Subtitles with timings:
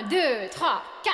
[0.00, 1.12] Trois, quatre.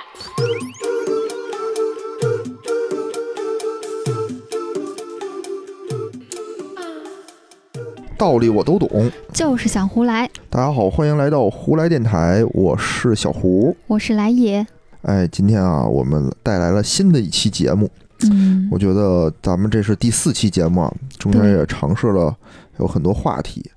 [8.16, 9.10] 道理我都懂。
[9.32, 10.30] 就是想胡来。
[10.48, 13.76] 大家好，欢迎来到胡来电台，我是小胡。
[13.88, 14.64] 我是来也。
[15.02, 17.90] 哎，今天啊，我们带来了新的一期节目。
[18.30, 22.36] 嗯我觉得咱们这是第四期节目啊，中间也尝试了
[22.78, 23.68] 有很多话题，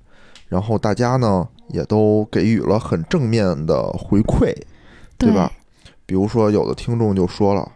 [0.47, 4.55] 然后大家呢也都给予了很正面的回馈，
[5.19, 5.51] 对吧？
[6.05, 7.71] 比如说有的听众就说了，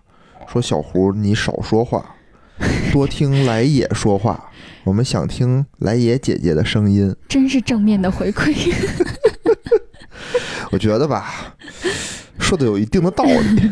[0.48, 2.16] 说小胡你少说话，
[2.92, 4.50] 多听来也说话，
[4.84, 7.16] 我们想听来也姐姐的声音。
[7.28, 8.54] 真是正面的回馈。
[10.72, 11.56] 我觉得吧，
[12.40, 13.72] 说的有一定的道理，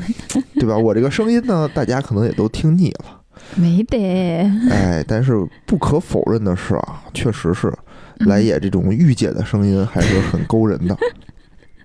[0.55, 0.77] 对吧？
[0.77, 3.21] 我这个声音呢，大家可能也都听腻了，
[3.55, 3.97] 没得。
[4.69, 5.33] 哎，但是
[5.65, 7.73] 不可否认的是啊，确实是
[8.19, 10.95] 来也这种御姐的声音还是很勾人的。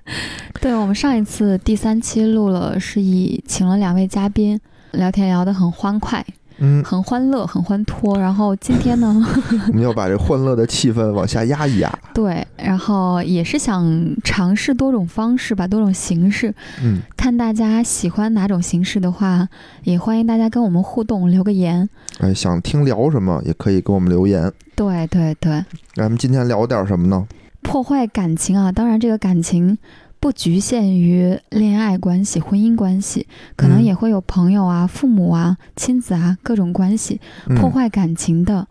[0.60, 4.58] 对我们上一次第三期录了，是以请了两位嘉宾，
[4.92, 6.24] 聊天聊得很欢快，
[6.58, 8.18] 嗯，很欢乐，很欢脱。
[8.18, 9.24] 然后今天呢，
[9.68, 11.92] 我们要把这欢乐的气氛往下压一压。
[12.14, 13.84] 对，然后也是想
[14.24, 19.48] 尝试多种方式吧，多种形式，嗯，看大家喜欢哪种形式的话，
[19.84, 21.88] 也欢迎大家跟我们互动，留个言。
[22.20, 24.50] 哎，想听聊什么也可以给我们留言。
[24.74, 27.26] 对对对，咱们今天聊点什么呢？
[27.66, 29.76] 破坏感情啊，当然这个感情
[30.20, 38.66] 不局限于恋爱关系、婚姻关系，可能嗯也会有朋友啊、父母啊、亲子啊各种关系嗯破坏感情的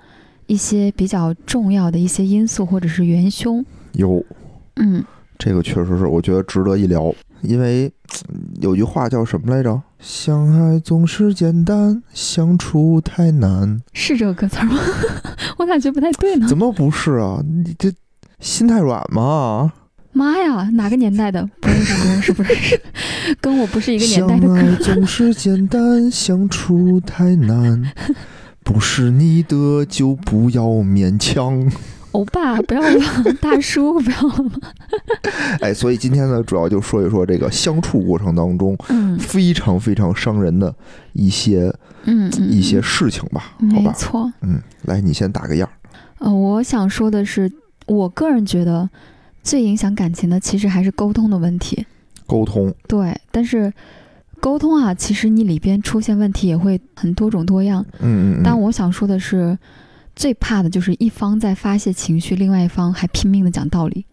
[0.48, 3.64] 一些比较重要的一些因素或者是元凶。
[3.94, 4.24] 有
[4.78, 5.04] 嗯，
[5.38, 7.92] 这个确实是，我觉得值得一聊，因为
[8.30, 9.82] 嗯有句话叫什么来着？
[10.00, 13.82] 相爱总是简单，相处太难。
[13.94, 14.76] 是这个歌词吗？
[15.58, 16.48] 我感觉得不太对呢？
[16.48, 17.42] 怎么不是啊？
[17.44, 17.92] 你这
[18.40, 19.74] 心太软嘛？
[20.12, 21.48] 妈呀，哪个年代的？
[21.60, 22.80] 不认识，不认识，不认识，
[23.42, 24.76] 跟我不是一个年代的相爱。
[24.76, 27.92] 总是简单，相处太难。
[28.64, 31.70] 不是你的就不要勉强。
[32.14, 33.02] 欧巴，不要了，
[33.42, 34.52] 大叔，不要了。
[35.60, 40.74] 哎，所以今天呢，主要就说一说这个相处过程当中嗯非常非常伤人的
[41.12, 41.72] 一些
[42.06, 43.90] 嗯，嗯一些事情吧，好吧？
[43.90, 44.32] 没错。
[44.42, 45.74] 嗯，来，你先打个样儿。
[46.20, 47.52] 呃，我想说的是，
[47.86, 48.90] 我个人觉得
[49.44, 51.86] 最影响感情的其实还是沟通的问题。
[52.28, 53.72] 沟通，对，但是
[54.40, 57.86] 沟通啊，其实你里边出现问题也会很多种多样。
[58.00, 59.58] 嗯嗯嗯，但我想说的是，
[60.16, 64.06] 最怕的就是一方在发泄情绪，另外一方还拼命的讲道理。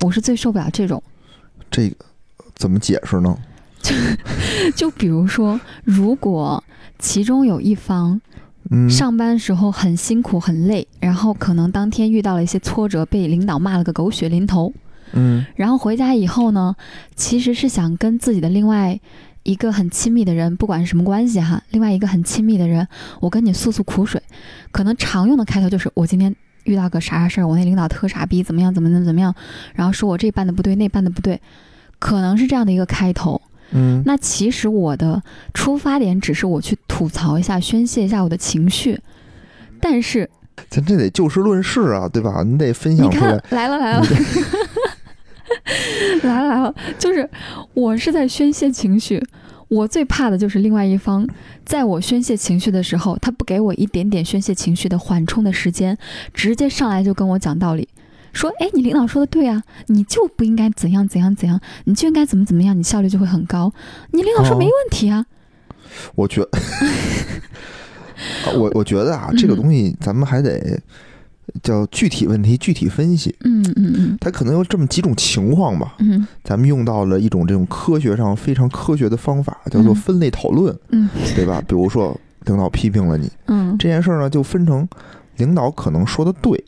[0.00, 1.02] 我是最受不了这种。
[1.70, 2.04] 这个
[2.54, 3.36] 怎么解释呢？
[3.82, 3.94] 就
[4.74, 6.62] 就比如说，如果
[6.98, 8.20] 其中有一方
[8.70, 14.72] 嗯，上班时候很辛苦很累，然后可能当天遇到了一些挫折，被领导骂了个狗血淋头，
[15.12, 15.44] 嗯。
[15.56, 16.74] 然后回家以后呢，
[17.16, 18.98] 其实是想跟自己的另外
[19.42, 22.86] 一个很亲密的人，不管是什么关系哈，另外一个很亲密的人，
[23.20, 24.22] 我跟你诉诉苦水。
[24.70, 26.34] 可能常用的开头就是我今天
[26.64, 29.34] 遇到个啥啥事儿，我那领导特傻逼，怎么样怎么怎么怎么样，
[29.74, 31.40] 然后说我这办的不对，那办的不对，
[31.98, 33.41] 可能是这样的一个开头。
[33.72, 35.22] 嗯，那其实我的
[35.54, 39.00] 出发点只是我去吐槽一下、宣泄一下我的情绪，
[39.80, 40.28] 但是
[40.68, 42.42] 咱这得就事论事啊，对吧？
[42.46, 43.42] 你得分享出来。
[43.50, 44.04] 来了来了
[46.22, 47.28] 来了来了，就是
[47.74, 49.22] 我是在宣泄情绪，
[49.68, 51.26] 我最怕的就是另外一方
[51.64, 55.96] 在我宣泄情绪的时候，他不给我一点点宣泄情绪的缓冲的时间，
[56.32, 57.88] 直接上来就跟我讲道理。
[58.32, 63.72] 说，哎，你领导说的对啊，你就不应该怎样怎样怎样，你就应该怎么怎么样，你效率就会很高。
[64.12, 64.58] 你领导说哦。
[64.58, 65.24] 没问题啊，
[66.14, 66.42] 我觉，
[68.46, 69.56] 啊我我觉得啊，这个嗯。
[69.56, 70.80] 东西咱们还得
[71.62, 73.34] 叫具体问题具体分析。
[73.44, 74.18] 嗯嗯嗯。
[74.20, 76.26] 它可能有这么几种情况吧，嗯。
[76.44, 79.94] 咱们用到了一种这种科学上非常科学的方法，叫做嗯。
[79.94, 81.08] 分类讨论，嗯。
[81.34, 81.60] 对吧？
[81.66, 83.76] 比如说领导批评了你嗯。
[83.78, 84.88] 这件事儿呢，就分成
[85.36, 86.62] 领导可能说的对，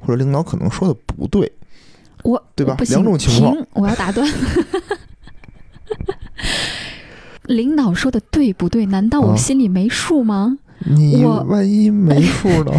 [0.00, 1.50] 或者领导可能说的不对，
[2.24, 4.26] 我对吧不行两种情况，我要打断。
[7.44, 8.84] 领导说的对不对？
[8.86, 10.58] 难道我啊心里没数吗？
[10.84, 12.72] 你我万一没数呢？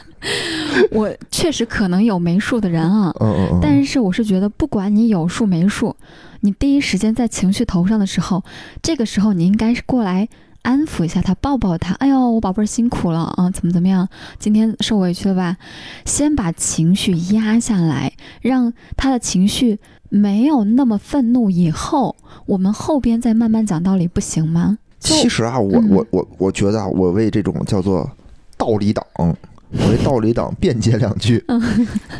[0.90, 5.94] 我确实可能有没数的人啊，嗯嗯嗯，但是我是觉得，不管你有数没数，
[6.40, 8.42] 你第一时间在情绪头上的时候，
[8.82, 10.28] 这个时候你应该是过来
[10.62, 11.94] 安抚一下他，抱抱他。
[11.94, 14.08] 哎呦，我宝贝儿辛苦了啊，怎么怎么样？
[14.38, 15.56] 今天受委屈了吧？
[16.04, 19.78] 先把情绪压下来，让他的情绪
[20.08, 22.14] 没有那么愤怒，以后
[22.46, 24.78] 我们后边再慢慢讲道理，不行吗？
[25.00, 28.08] 其实啊，我嗯我我我觉得啊，我为这种叫做
[28.56, 31.44] 道理党，我为道理党辩解两句。
[31.48, 31.60] 嗯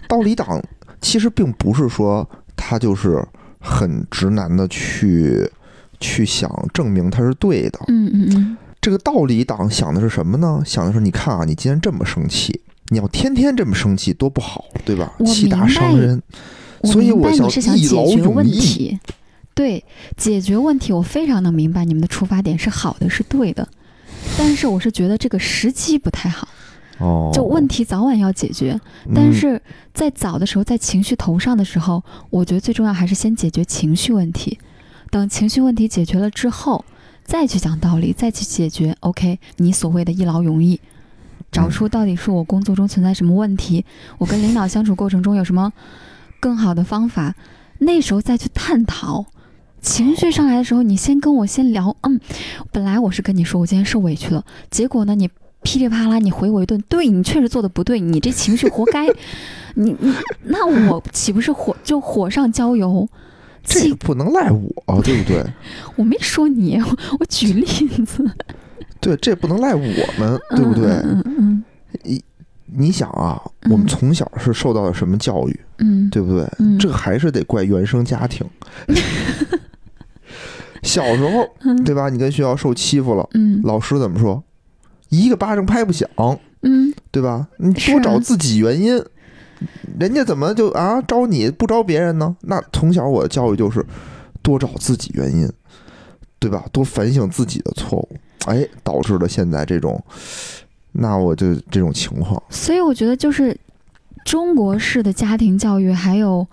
[0.09, 0.61] 道理党
[1.00, 3.25] 其实并不是说他就是
[3.61, 5.49] 很直男的去
[6.03, 7.79] 去想证明他是对的。
[7.89, 10.61] 嗯嗯嗯，这个道理党想的是什么呢？
[10.67, 15.15] 想的是你看啊，你今天这么生气，你要天天这么生气多不好，对吧？
[15.25, 16.21] 气大伤人。
[16.81, 18.99] 我所以我想你是想一劳解决问永逸题，
[19.55, 19.85] 对，
[20.17, 23.69] 解决问题，我非常能明白你们的出发点是好的，是对的，
[24.37, 26.49] 但是我是觉得这个时机不太好，
[26.99, 28.77] 哦，就问题早晚要解决，
[29.15, 29.63] 但嗯是
[29.95, 34.59] 在早的时候，在情绪头上的时候，我觉得最重要还是先解决情绪问题，
[35.12, 36.87] 等情绪问题解决了之后，
[37.23, 38.97] 再去讲道理，再去解决。
[39.00, 40.81] OK，你所谓的一劳永逸，
[41.50, 43.85] 找出到底是我工作中存在什么问题，
[44.17, 45.70] 我跟领导相处过程中有什么
[46.41, 47.35] 更好的方法，
[47.81, 49.26] 那时候再去探讨。
[49.82, 52.19] 情绪上来的时候，你先跟我先聊，嗯，
[52.73, 55.29] 本来我是跟你说我今天受委屈了，结果呢，你
[55.62, 59.06] 噼里啪啦你回我一顿，对你确实做的不对，你这情绪活该，
[59.76, 63.06] 你你那我岂不是火就火上浇油？
[63.64, 65.44] 这气也不能赖我，对不对？
[65.97, 67.64] 我没说你，我我举例
[68.05, 68.25] 子，
[69.00, 69.81] 对，这不能赖我
[70.19, 70.91] 们，对不对？
[71.05, 71.64] 嗯嗯
[72.75, 76.49] 你想啊，嗯我们从小是受到了什么教育，嗯，对不对？
[76.59, 78.47] 嗯这还是得怪原生家庭。
[80.82, 82.08] 小时候，嗯对吧？
[82.08, 84.43] 你跟学校受欺负了，嗯老师怎么说？
[85.11, 86.08] 一个巴掌拍不响，
[86.62, 87.47] 嗯对吧？
[87.58, 89.03] 你多找自己原因。
[89.99, 92.37] 人家怎么就啊招你不招别人呢？
[92.43, 93.85] 那从小我的教育就是
[94.43, 95.50] 多找自己原因，
[96.39, 96.65] 对吧？
[96.73, 98.09] 多反省自己的错误，
[98.47, 100.03] 哎，导致了现在这种，
[100.93, 102.43] 那我就这种情况。
[102.50, 103.56] 所以我觉得就是
[104.25, 106.47] 中国式的家庭教育还有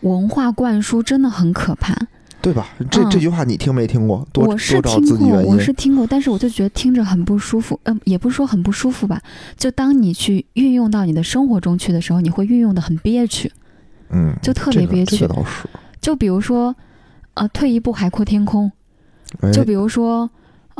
[0.00, 1.94] 文化灌输真的很可怕。
[2.42, 2.68] 对吧？
[2.90, 4.26] 这、嗯这句话你听没听过？
[4.32, 5.42] 多我是听过。
[5.42, 7.78] 我是听过，但是我就觉得听着很不舒服。
[7.84, 9.20] 嗯、也不是说很不舒服吧，
[9.56, 13.52] 就当你去运用到你的生活中去的时候，你会运用的很憋屈。
[14.10, 15.68] 嗯，就特别憋屈这个倒是。
[16.00, 16.74] 就比如说，
[17.34, 18.72] 呃，退一步海阔天空。
[19.40, 20.28] 哎，就比如说，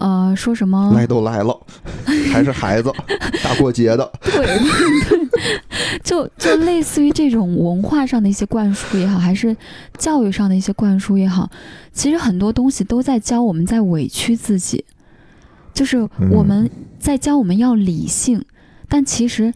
[0.01, 1.57] 呃，说什么来都来了，
[2.33, 2.93] 还是孩子，
[3.45, 4.13] 大过节的。
[4.23, 4.59] 对
[6.03, 9.57] 就就类似于这种文化上的一些灌输也好，还是
[9.99, 11.49] 教育上的一些灌输也好，
[11.93, 14.85] 其实很多东西都在教我们在委屈自己，
[15.75, 18.45] 就是我们在教我们要理性，
[18.89, 19.53] 但其实。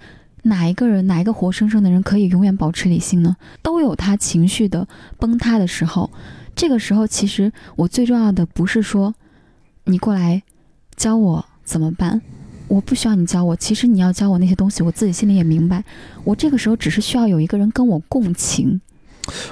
[0.46, 3.35] 哪一个人，哪一个活生生的人可以永远保持理性呢？
[3.62, 4.87] 都有他情绪的
[5.19, 6.11] 崩塌的时候。
[6.55, 9.14] 这个时候，其实我最重要的不是说
[9.85, 10.43] 你过来
[10.97, 12.21] 教我怎么办，
[12.69, 13.55] 我不需要你教我。
[13.57, 15.85] 其实你要教我那些东西，我自己心里也明白。
[16.25, 18.81] 我这个时候只是需要有一个人跟我共情。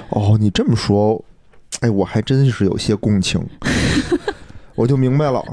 [0.09, 1.23] 哦，你这么说，
[1.81, 3.43] 哎，我还真是有些共情，
[4.75, 5.43] 我就明白了。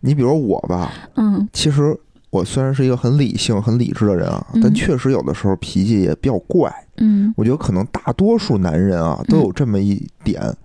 [0.00, 1.96] 你比如我吧，嗯其实
[2.30, 6.72] 我虽然是一个很理性、很理智的人啊，嗯但确实有的时候脾气也比较怪。
[6.96, 10.56] 嗯我觉得可能大多数男人啊都有这么一点，嗯，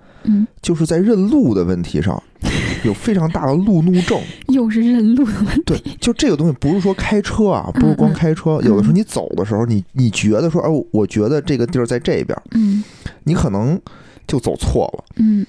[0.61, 2.21] 就是在认路的问题上
[2.83, 4.19] 有非常大的路怒症。
[4.47, 5.63] 又是认路的问题。
[5.65, 12.83] 对，就这个东西不是说开车啊，不是光开车，有的时候你走的时候，你你觉得说，哎，我觉得这个地儿在这边，嗯
[13.23, 13.79] 你可能
[14.27, 15.03] 就走错了。
[15.17, 15.45] 嗯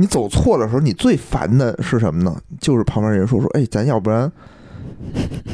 [0.00, 2.40] 你走错的时候，你最烦的是什么呢？
[2.60, 4.30] 就是旁边人说说，哎，咱要不然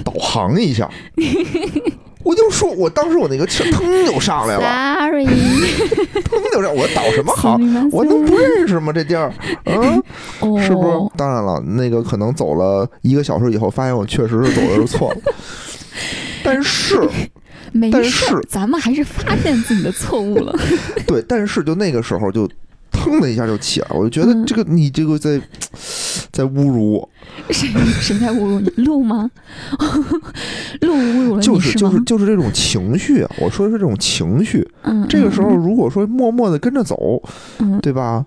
[0.05, 0.91] 导航一下。
[2.25, 5.25] 我就说，我当时我那个气儿腾就上来了，，sorry，
[6.25, 7.59] 腾就上，我导什么航？
[7.61, 8.93] 行我能不认识吗？
[8.93, 9.33] 这地儿，
[9.67, 10.03] 嗯，
[10.41, 11.17] 哦，是不是？
[11.17, 15.17] 当然了，那个可能走了一个小时以后，发现我确实是走的是错了。
[16.43, 20.55] 但是，但没事儿是，咱们还是发现自己的错误了。
[21.07, 22.49] 对，但是就那个时候就
[23.05, 25.41] 腾的一下就起来，我就觉得嗯这个你这个在
[26.33, 27.09] 在侮辱我，
[27.51, 27.69] 谁
[28.01, 28.69] 谁在侮辱你？
[28.85, 29.31] 路吗？
[30.81, 31.91] 路侮辱了你就是就？
[31.91, 34.67] 是就是这种情绪啊，我说的是这种情绪。
[34.83, 37.23] 嗯，这个时候嗯如果说默默的跟着走，
[37.59, 38.25] 嗯对吧？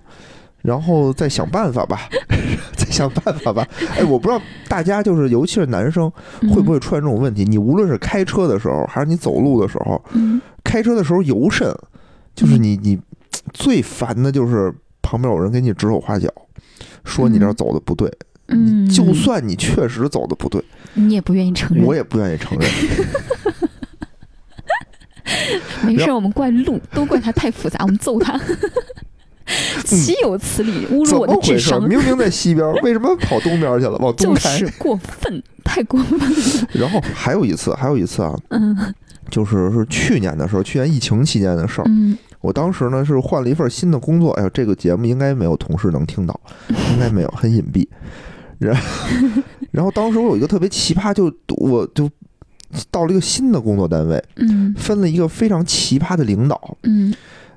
[0.63, 2.09] 然后再想办法吧，
[2.75, 3.65] 再想办法吧。
[3.97, 7.45] 哎，我不知道大家就是，尤其是男生，嗯会不会出现这种问题？
[7.45, 11.73] 你无论是开车的时候，还是你走路的时候，嗯开车的时候尤甚，
[12.35, 12.99] 就是你你
[13.53, 16.31] 最烦的就是旁边有人给你指手画脚，
[17.03, 18.11] 说你这儿走的不对。
[18.49, 20.63] 嗯，就算你确实走的不对，
[20.93, 22.69] 你也不愿意承认，我也不愿意承认。
[25.83, 28.39] 没事，我们怪路，都怪他太复杂，我们揍他。
[29.83, 30.85] 岂有此理！
[30.87, 31.41] 侮辱我？
[31.41, 33.97] 智商，明明在西边，为什么跑东边去了？
[33.99, 34.49] 往东就开。
[34.57, 36.67] 是过分，太过分了。
[36.73, 38.93] 然后还有一次，还有一次啊，嗯
[39.29, 41.83] 就是是去年的时候，去年疫情期间的事儿。
[41.87, 46.39] 嗯我当时呢是换了一份新的工作，哎呦，这个节目应该没有同事能听到，
[46.69, 47.85] 应该没有，很隐蔽。
[48.57, 48.73] 然
[49.71, 51.25] 然后当时我有一个特别奇葩，就
[51.57, 52.09] 我就
[52.89, 56.77] 到了一个新的工作单位，嗯分了一个非常奇葩的领导。
[56.83, 57.13] 嗯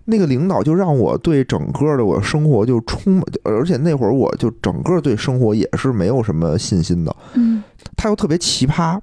[0.07, 7.15] 那个领导就让我对整个的我生活就充满，而且那会儿我就整个对生活也是没有什么信心的。
[7.35, 7.63] 嗯
[7.97, 8.99] 他又特别奇葩，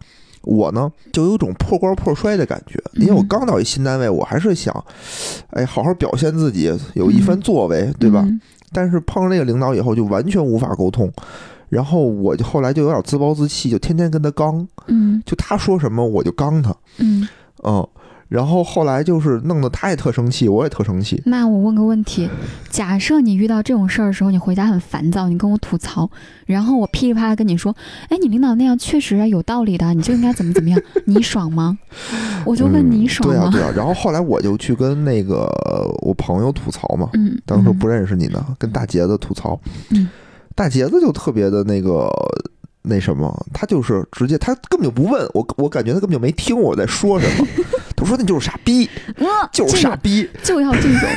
[0.48, 4.74] 我呢就有种破罐破摔的感觉，因为我嗯刚到一新单位，我还是想，
[5.50, 8.24] 哎，好好表现自己，有一番作为，对吧？
[8.26, 8.40] 嗯
[8.74, 11.10] 但是碰上那个领导以后，就完全无法沟通。
[11.70, 17.28] 然后我就后来就有点自暴自弃，就天天跟他刚，嗯就他说什么我就刚他，嗯。
[17.64, 17.88] 嗯。
[18.30, 21.22] 然后后来就是弄得他也特生气，我也特生气。
[21.26, 22.30] 那我问个问题：
[22.70, 26.10] 假设你遇到这种事儿的时候，你回家很烦躁，你跟我吐槽，
[26.46, 27.76] 然后我噼里啪啦跟你说，
[28.10, 31.78] 哎，你领导那样确实有道理的，你就应该怎么怎么样， 你爽吗？
[32.46, 33.52] 我就问你爽吗对啊，吗？
[33.52, 33.72] 对啊。
[33.76, 35.48] 然后后来我就去跟那个
[36.02, 39.60] 我朋友吐槽嘛，嗯，当时不认识你呢，跟大杰子吐槽，
[39.92, 40.10] 嗯
[40.56, 42.10] 大杰子就特别的那个
[42.82, 47.48] 那什么，他就是直接他根本就不问我，我感觉他根本就没听我在说什么，
[47.98, 48.88] 他说那就是傻逼，
[49.18, 51.10] 嗯，就是这个傻逼，就要这种，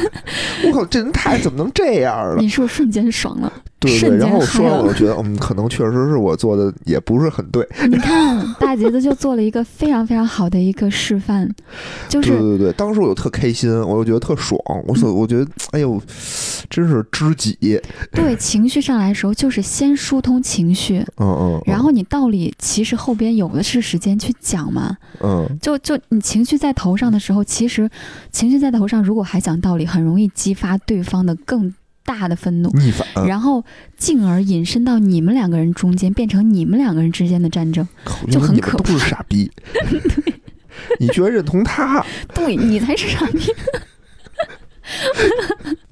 [0.64, 2.36] 我靠，这人太怎么能这样了？
[2.38, 3.52] 你是不是瞬间爽了？
[3.80, 11.48] 对对对，然后我说完，我就觉得嗯，可能确实是我做的也不是很对，你看，大杰子就做了一个非常非常好的一个示范，
[12.06, 16.00] 就是对对对，当时我就特开心，我就觉得特爽，我说我觉得哎呦，
[16.68, 17.80] 真是知己，
[18.12, 24.94] 对情绪上来的时候，就是先疏通情绪，嗯嗯，嗯然后你道理其实后边有的是时间去讲嘛。
[25.22, 27.88] 嗯就就你情绪在头上的时候，其实
[28.30, 31.74] 情绪在头上，如果还讲道理，很容易激发对方的更
[32.04, 33.64] 大的愤怒，逆反，然后
[33.96, 37.86] 进而引申到你们两个人中间，变成你们两个人之间的战争。
[38.30, 39.50] 就很可因为你们都是傻逼，
[40.98, 43.38] 你居然认同他，对你才是傻逼。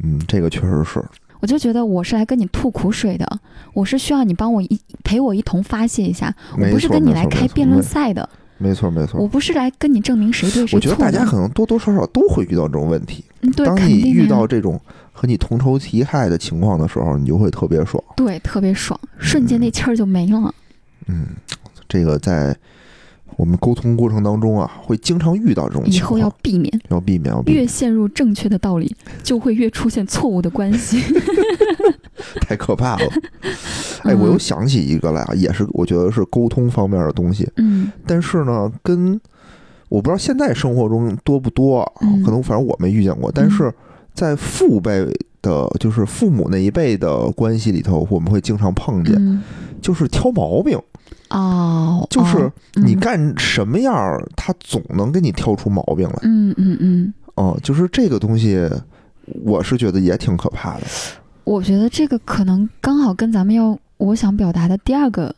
[0.02, 1.04] 嗯，这个确实是，
[1.40, 3.38] 我就觉得我是来跟你吐苦水的，
[3.72, 9.26] 我是需要你帮我一陪我一同发泄一下，我不是跟你来开辩论赛的，没错没错我。
[9.26, 10.76] 不是来跟你证明谁对谁错。
[10.76, 13.24] 我觉得大家可能多多少少都会遇到这种问题。
[13.40, 14.80] 嗯对，当你遇肯定的呀到这种
[15.12, 18.02] 和你同仇敌忾的情况的时候，你就会特别爽。
[18.16, 20.52] 对特别爽，瞬间那气儿就没了。
[21.06, 21.28] 嗯，
[21.88, 22.54] 这个在
[23.36, 31.02] 我们沟通过程当中啊，会经常遇到这种情况，以后要避免，要避免，要避越，陷入正确的道理，就会越出现错误的关系。
[32.42, 33.12] 太可怕了。
[34.02, 37.92] 哎，我又嗯想起一个来啊，也是我觉得是沟通方面的东西，嗯。
[38.06, 39.20] 但是呢，跟
[39.88, 41.84] 我不知道现在生活中多不多
[42.24, 43.72] 可能反正我没遇见过，但是
[44.14, 45.06] 在父辈
[45.40, 49.42] 的，就是父母那一辈的关系里头，我们会经常碰见，嗯。
[49.80, 50.76] 就是挑毛病，
[51.30, 56.18] 哦，就是哦你嗯干什么样儿，他总能给你挑出毛病来。
[56.22, 58.68] 嗯嗯嗯，哦、就是这个东西，
[59.44, 60.82] 我是觉得也挺可怕的。
[61.44, 65.34] 我觉得这个可能刚好跟咱们要我想表达的第二个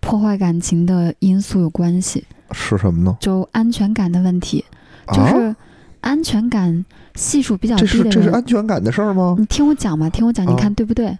[0.00, 3.16] 破坏感情的因素有关系，是什么呢？
[3.20, 4.64] 就安全感的问题，
[5.12, 5.56] 就啊，是
[6.00, 9.36] 安全感系数比较这是这是低的人，安全感的事儿吗？
[9.38, 11.16] 你听我讲嘛，听我讲，你啊看对不对？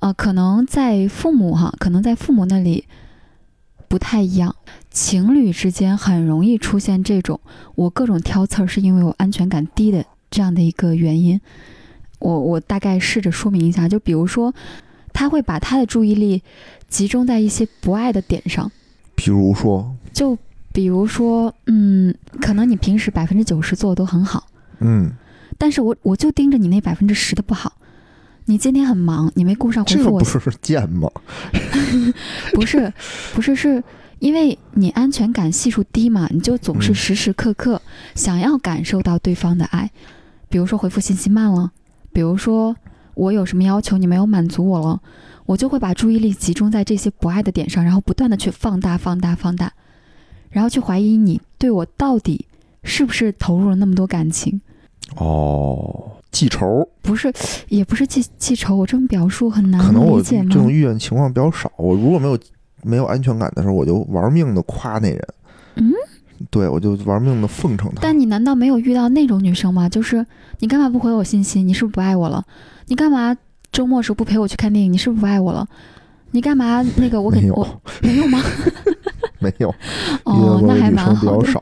[0.00, 2.84] 啊，可能在父母哈，可能在父母那里
[3.92, 4.56] 不太一样，
[4.90, 7.38] 情侣之间很容易出现这种
[7.74, 11.38] 我各种挑刺儿，是因为我安全感低的这样的一个原因。
[12.18, 14.54] 我我大概试着说明一下，就比如说，
[15.12, 16.42] 他会把他的注意力
[16.88, 18.72] 集中在一些不爱的点上，
[19.14, 20.38] 比如说，就
[20.72, 24.46] 比如说，嗯，可能你平时百分之九十做的都很好。
[24.78, 25.12] 嗯，
[25.58, 27.74] 但是我我就盯着你那百分之十的不好。
[28.44, 31.10] 你今天很忙，你没顾上回复我这个不，是贱吗？
[32.52, 32.92] 不是，
[33.34, 33.82] 不是，是
[34.18, 37.80] 因为你安全感系数低嘛，你就总是嗯时时刻刻
[38.14, 39.90] 想要感受到对方的爱。
[40.48, 41.70] 比如说回复信息慢了，
[42.12, 42.76] 比如说
[43.14, 45.00] 我有什么要求你没有满足我了，
[45.46, 49.72] 我就会把注意力集中在这些不爱的点上，然后不断的去放大、放大、放大，
[50.50, 52.46] 然后去怀疑你对我到底
[52.84, 54.60] 是不是投入了那么多感情。
[55.16, 57.32] 哦，记仇，不是，
[57.68, 60.48] 也不是记记仇，我这么表述很难可能我理解吗？
[60.50, 61.70] 这种遇见情况比较少。
[61.76, 62.38] 我如果没有
[62.82, 65.28] 没有安全感的时候，我就玩命的夸那人。
[65.76, 65.92] 嗯，
[66.50, 68.00] 对，我就玩命的奉承他。
[68.00, 69.88] 但你难道没有遇到那种女生吗？
[69.88, 70.26] 就是
[70.58, 71.62] 你干嘛不回我信息？
[71.62, 72.44] 你是不是不爱我了？
[72.86, 73.36] 你干嘛
[73.70, 74.92] 周末时候不陪我去看电影？
[74.92, 75.66] 你是不是不爱我了？
[76.30, 77.66] 你干嘛那个我给 我
[78.00, 78.42] 没有吗？
[79.38, 79.68] 没有，
[80.24, 81.52] 哦那还蛮好的。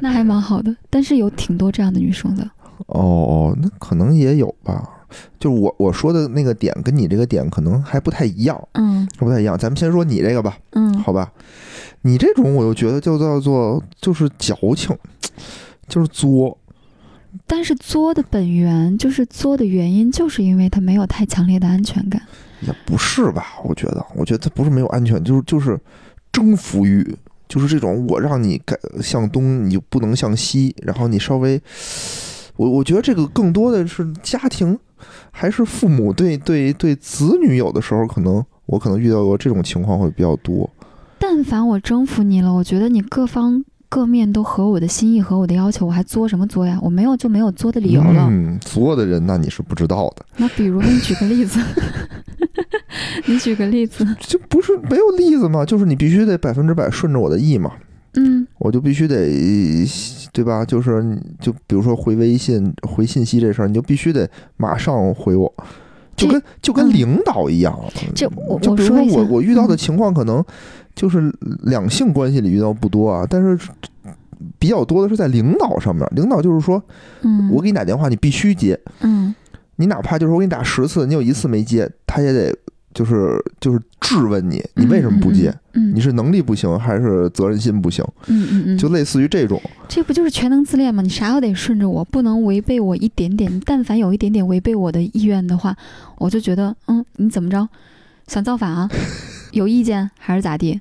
[0.00, 0.74] 那还蛮好的。
[0.88, 2.48] 但是有挺多这样的女生的。
[2.86, 4.90] 哦哦，那可能也有吧。
[5.38, 9.56] 就是我我说的那个点跟你这个点可能还不太一样，嗯不太一样。
[9.56, 11.30] 咱们先说你这个吧，嗯，好吧？
[12.02, 14.96] 你这种我又觉得就叫做就是矫情，
[15.88, 16.58] 就是作。
[17.46, 22.20] 但是作的本源就是作的原因，就是因为他没有太强烈的安全感。
[22.60, 23.46] 也不是吧？
[23.64, 25.78] 我觉得，我觉得他不是没有安全，就是就是
[26.32, 27.16] 征服欲，
[27.48, 31.60] 就是这种我让你改向东，你就不能向西，然后你稍微
[32.56, 34.78] 我我觉得这个更多的是家庭，
[35.30, 40.68] 还是父母对对对子女，有的时候可能我可能遇到过这种情况会比较多。
[41.18, 46.78] 但凡我征服你了，我觉得你各方各面都合我的心意合我的要求，我还作什么作呀？
[46.82, 48.26] 我没有就没有作的理由了。
[48.28, 51.58] 嗯，作的人那你是不知道的，那比如你举个例子，
[53.26, 57.72] 你举个例子， 就不是没有例子吗，就是你必须得百分之百顺着我的意嘛，
[58.14, 59.14] 嗯我就必须得，
[60.32, 60.64] 对吧？
[60.64, 65.52] 就是就比如说回微信回信息这事儿，你就必须得马上回我，
[66.16, 67.78] 就跟就跟嗯领导一样。
[68.14, 70.42] 就我就比如说我我遇到的嗯情况，可能
[70.94, 71.30] 就是
[71.64, 73.68] 两性关系里遇到不多啊，但是
[74.58, 76.08] 比较多的是在领导上面。
[76.12, 76.82] 领导就是说
[77.20, 79.34] 嗯，我给你打电话，你必须接，嗯
[79.76, 82.56] 你哪怕就是我给你打十次，你有一次没接，他也得
[82.94, 85.52] 就是就是质问你，你为什么不接？？
[85.72, 88.04] 嗯，你是能力不行，还是责任心不行？
[88.28, 89.60] 嗯嗯嗯，就类似于这种。
[89.88, 91.02] 这不就是全能自恋吗？
[91.02, 93.60] 你啥都得顺着我，不能违背我一点点。
[93.66, 95.76] 但凡有一点点违背我的意愿的话，
[96.18, 97.68] 我就觉得，嗯，你怎么着，
[98.28, 98.88] 想造反啊？
[99.50, 100.80] 有意见还是咋地？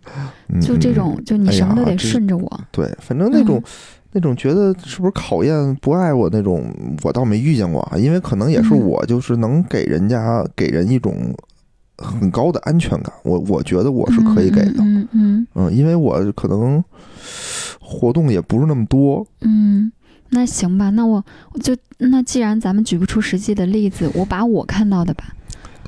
[0.50, 2.62] 嗯就这种，就你什么都得顺着我。
[2.72, 3.64] 对，反正那种、嗯
[4.16, 11.36] 那种觉得是不是考验不爱我那种，我倒没遇见过啊，因为可能也是嗯我就是能给人家给人一种
[11.98, 16.84] 很高的安全感，我我觉得我是可以给的，嗯嗯嗯，因为我可能
[17.80, 19.92] 活动也不是那么多，嗯，
[20.30, 21.24] 那行吧，那我
[21.54, 25.26] 我就那既然咱们举不出实际的例子，我把我看到的吧。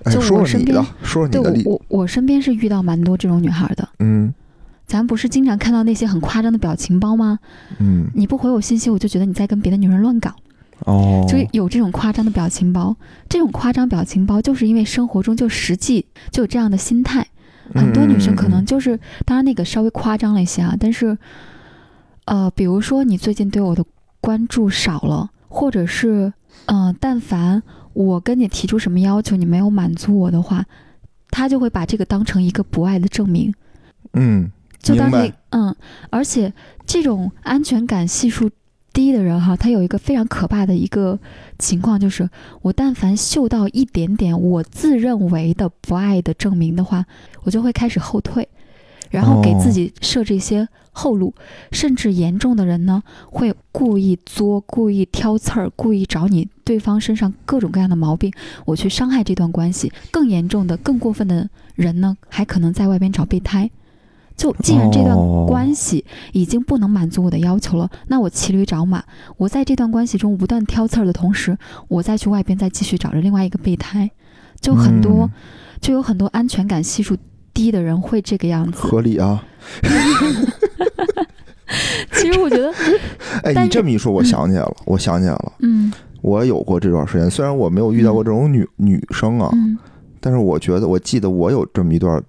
[0.03, 3.89] 哎，就说我身边说你的，说说你对的我我身边是遇到蛮多这种女孩的。
[3.99, 4.33] 嗯
[4.85, 7.39] 咱不是经常看到那些很夸张的表情包吗？
[7.79, 10.31] 嗯，你不回我信息，我就觉得你在跟别的女人乱搞。
[10.79, 12.95] 哦，就有这种夸张的表情包，
[13.29, 17.25] 这种夸张表情包就是因为生活中就实际就有这样的心态，
[17.73, 21.17] 很多女生可能嗯就是，当然那个稍微夸张了一些啊，但是，
[22.25, 23.83] 呃，比如说你最近对我的
[24.19, 26.33] 关注少了，或者是，
[26.65, 27.63] 呃，但凡
[27.93, 30.65] 我跟你提出什么要求，你没有满足我的话，
[31.31, 33.53] 他就会把这个当成一个不爱的证明，
[34.13, 35.09] 嗯，就当
[35.51, 35.75] 嗯，
[36.09, 36.53] 而且
[36.85, 38.49] 这种安全感系数
[38.95, 41.19] 低的人哈，他有一个非常可怕的一个
[41.59, 42.29] 情况，就是
[42.61, 47.05] 我但凡嗅到一点点我自认为的不爱的证明的话，
[47.43, 48.47] 我就会开始后退，
[49.11, 51.33] 然后给自己设置一些后路，
[51.73, 58.31] 甚至严重的人呢，会故意作、故意挑刺儿、故意找你对方身上各种各样的毛病，
[58.63, 59.91] 我去伤害这段关系。
[60.09, 63.69] 更严重的、更过分的人呢，还可能在外边找备胎。
[64.35, 65.45] 就既然这段哦。
[65.47, 69.03] 关系已经不能满足我的要求了，那我骑驴找马，
[69.37, 74.11] 我在这段关系中不断挑刺儿的同时，我再去外边再继续找着另外一个备胎，
[74.59, 75.31] 就很多，嗯。
[75.81, 77.15] 就有很多安全感系数
[77.53, 78.81] 低的人会这个样子。
[78.81, 79.43] 合理啊。
[82.13, 82.73] 其实我觉得，
[83.43, 85.91] 哎，你这么一说，我嗯想起来了，我想起来了，嗯。
[86.21, 89.77] 我有过这段时间，虽然我没有遇到过这种女、女生啊，嗯，
[90.19, 92.23] 但是我觉得，我记得我有这么一段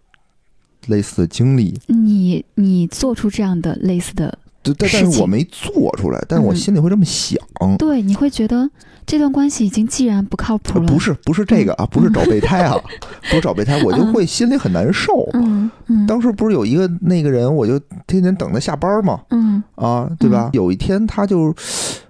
[0.89, 6.57] 类似的经历，你你做出这样的类似的，对，但但是我没做出来，但是我嗯。
[6.57, 7.39] 心里会这么想。
[7.79, 8.69] 对，你会觉得
[9.05, 12.77] 这段关系已经既然不靠谱了，呃不是不是这个啊，不是找备胎啊，
[13.31, 14.13] 不是找备胎，我就嗯。
[14.13, 15.29] 会心里很难受。
[15.35, 16.07] 嗯嗯。
[16.07, 19.63] 当时不是有一个那个人，我就天天等他下班嘛，嗯。
[19.75, 20.51] 啊，对吧？
[20.53, 21.53] 有一天他就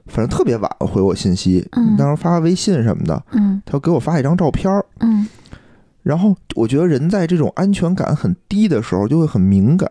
[0.07, 5.27] 反正特别晚回我信息，嗯当时发微信什么的，嗯他给我发一张照片儿，嗯，
[6.07, 9.91] 然后我觉得人在这种安全感很低的时候就会很敏感，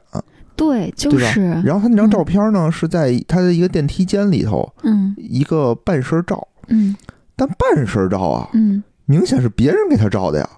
[0.56, 5.14] 对，就是，然后他那张照片呢是在他的一个电梯间里头嗯。
[5.18, 6.96] 一个半身照，嗯。
[7.36, 10.50] 但半身照啊，嗯，明显是别人给他照的呀，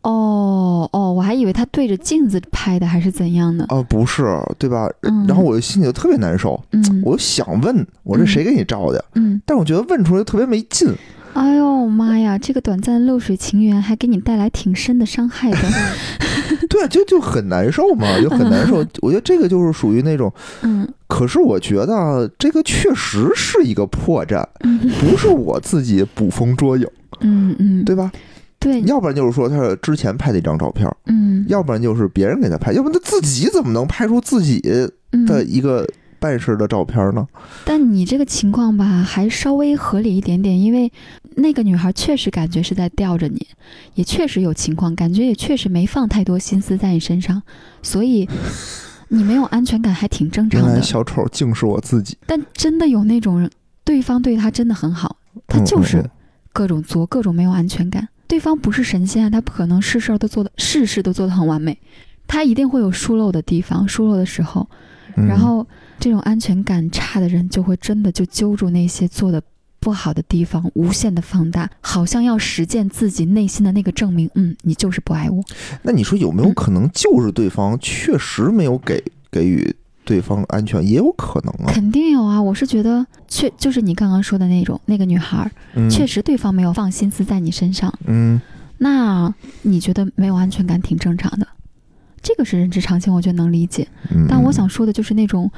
[0.00, 3.66] 哦哦，我还以为他对着镜子拍的，还是怎样呢？
[3.68, 4.24] 啊，不是，
[4.58, 4.88] 对吧？
[5.02, 5.26] 嗯。
[5.26, 7.02] 然后我心里就特别难受，嗯。
[7.04, 9.04] 我就想问，我这谁给你照的呀？
[9.16, 10.90] 嗯，但我觉得问出来就特别没劲，
[11.34, 15.58] 哎呦妈呀，这个短暂的露水情缘还给你带来挺深的伤害的。
[16.68, 18.84] 对啊，就就很难受嘛，就很难受。
[19.02, 26.86] 我觉得这个就是属于那种，嗯可是我觉得啊这个确实是一个破绽，嗯 不是我自己捕风捉影，
[27.20, 28.10] 嗯嗯，对吧？
[28.58, 35.86] 对，要不然就是说他之前拍的一张照片，嗯要不然就是别人给他拍，要不然他自己怎么能拍出自己的嗯，一个
[36.18, 37.26] 半身的照片呢？
[37.66, 40.90] 但你这个情况吧，还稍微合理一点点，因为
[41.36, 43.46] 那个女孩确实感觉是在吊着你，
[43.94, 47.42] 也确实有情况，感觉也确实没放太多心思在你身上，
[47.82, 48.28] 所以
[49.08, 50.80] 你没有安全感还挺正常的。
[50.82, 53.50] 小丑竟是我自己，但真的有那种人，
[53.84, 55.16] 对方对他真的很好，
[55.46, 56.08] 他嗯就是
[56.52, 58.08] 各种作，各种没有安全感。
[58.26, 61.78] 对方不是神仙啊，他不可能事事儿都做的事事都做的很完美，
[62.26, 64.68] 他一定会有疏漏的地方，疏漏的时候。
[65.16, 65.64] 嗯然后
[66.00, 69.40] 这种安全感差的人，就会真的就揪住那些做的
[69.84, 74.30] 不好的地方无限的放大，好像要实践自己内心的那个证明。
[74.34, 75.44] 嗯，你就是不爱我。
[75.82, 81.68] 那你说有没有可能就是对方确实没有给给予对方安全，也有可能啊？
[81.68, 82.40] 肯定有啊！
[82.40, 85.50] 我是觉得确就是你刚刚说的那种那个女孩
[85.90, 88.40] 确实对方没有放心思在你身上，嗯
[88.78, 91.46] 那你觉得没有安全感挺正常的，
[92.22, 93.86] 这个是人之常情，我觉得能理解。
[94.10, 95.50] 嗯，但我想说的就是那种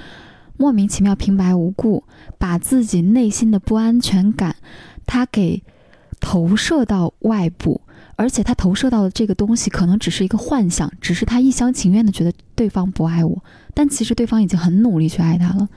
[0.57, 2.05] 莫名其妙、平白无故
[2.39, 4.57] 把自己内心的不安全感，
[5.07, 5.63] 他给
[6.21, 7.81] 投射到外部，
[8.17, 15.69] 而且他投射到的这个东西可能只是一个幻想，只是他一厢情愿的觉得对方不爱我，但其实对方已经很努力去爱他了。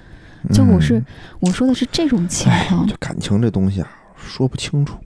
[0.54, 1.06] 就我是、嗯。
[1.42, 4.98] 我说的是这种情哎，况就，感情这东西啊，说不清楚，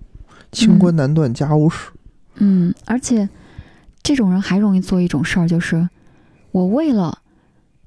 [0.51, 1.89] 清官难断家务事。
[2.36, 3.27] 嗯，而且
[4.03, 5.89] 这种人还容易做一种事儿，就是
[6.51, 7.17] 我为了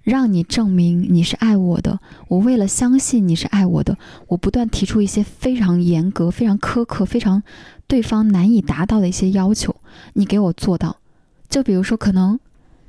[0.06, 7.42] 让你证明你是爱我的，我为了相信你是爱我的，我不断提出一些非常严格、非常苛刻、非常
[7.88, 9.74] 对方难以达到的一些要求，
[10.12, 10.98] 你给我做到。
[11.48, 12.38] 就比如说，可能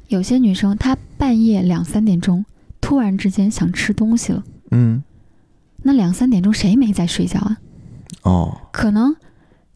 [0.10, 2.46] 有些女生她半夜两三点钟
[2.80, 5.02] 突然之间想吃东西了，嗯，
[5.82, 7.58] 那两三点钟谁没在睡觉啊？
[8.22, 9.16] 哦，可能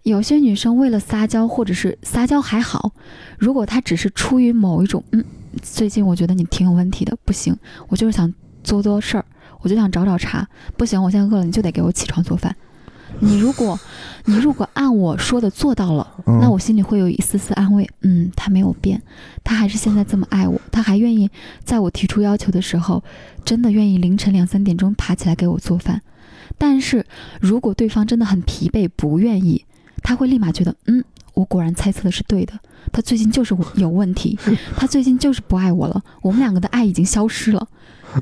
[0.03, 2.91] 有些女生为了撒娇，或者是撒娇还好，
[3.39, 5.25] 如果她只是出于某一种嗯，
[5.61, 7.55] 最近我觉得你挺有问题的，不行，
[7.87, 8.33] 我就是想
[8.63, 9.25] 做做事儿，
[9.61, 12.55] 我就想找找茬，不行，我现在饿了，你就得给我起床做饭。
[13.19, 13.77] 你如果
[14.23, 19.01] 你如果按我说的做到了，嗯那我心里会有一丝丝安慰，嗯，他没有变，
[19.43, 21.29] 他还是现在这么爱我，他还愿意
[21.65, 23.03] 在我提出要求的时候，
[23.43, 26.01] 真的愿意凌晨两三点钟爬起来给我做饭。
[26.57, 27.05] 但是
[27.41, 29.65] 如果对方真的很疲惫，不愿意，
[30.01, 31.03] 他会立马觉得，嗯，
[31.41, 32.53] 我果然猜测的是对的，
[32.91, 34.37] 他最近就是有问题，
[34.77, 37.67] 他最近就是不爱我了，我们两个的爱已经消失了，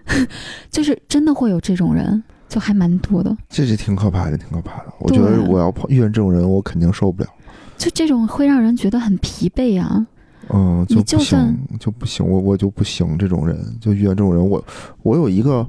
[0.72, 3.36] 就是真的会有这种人，就还蛮多的。
[3.50, 4.94] 这是挺可怕的，挺可怕的。
[5.00, 7.30] 我觉得我要碰遇见这种人，我肯定受不了。
[7.78, 10.08] 就这种会让人觉得很疲惫啊。
[10.54, 13.18] 嗯，就不行，就不行，我我就不行。
[13.18, 14.64] 这种人，就遇见这种人，我
[15.04, 15.68] 我有一个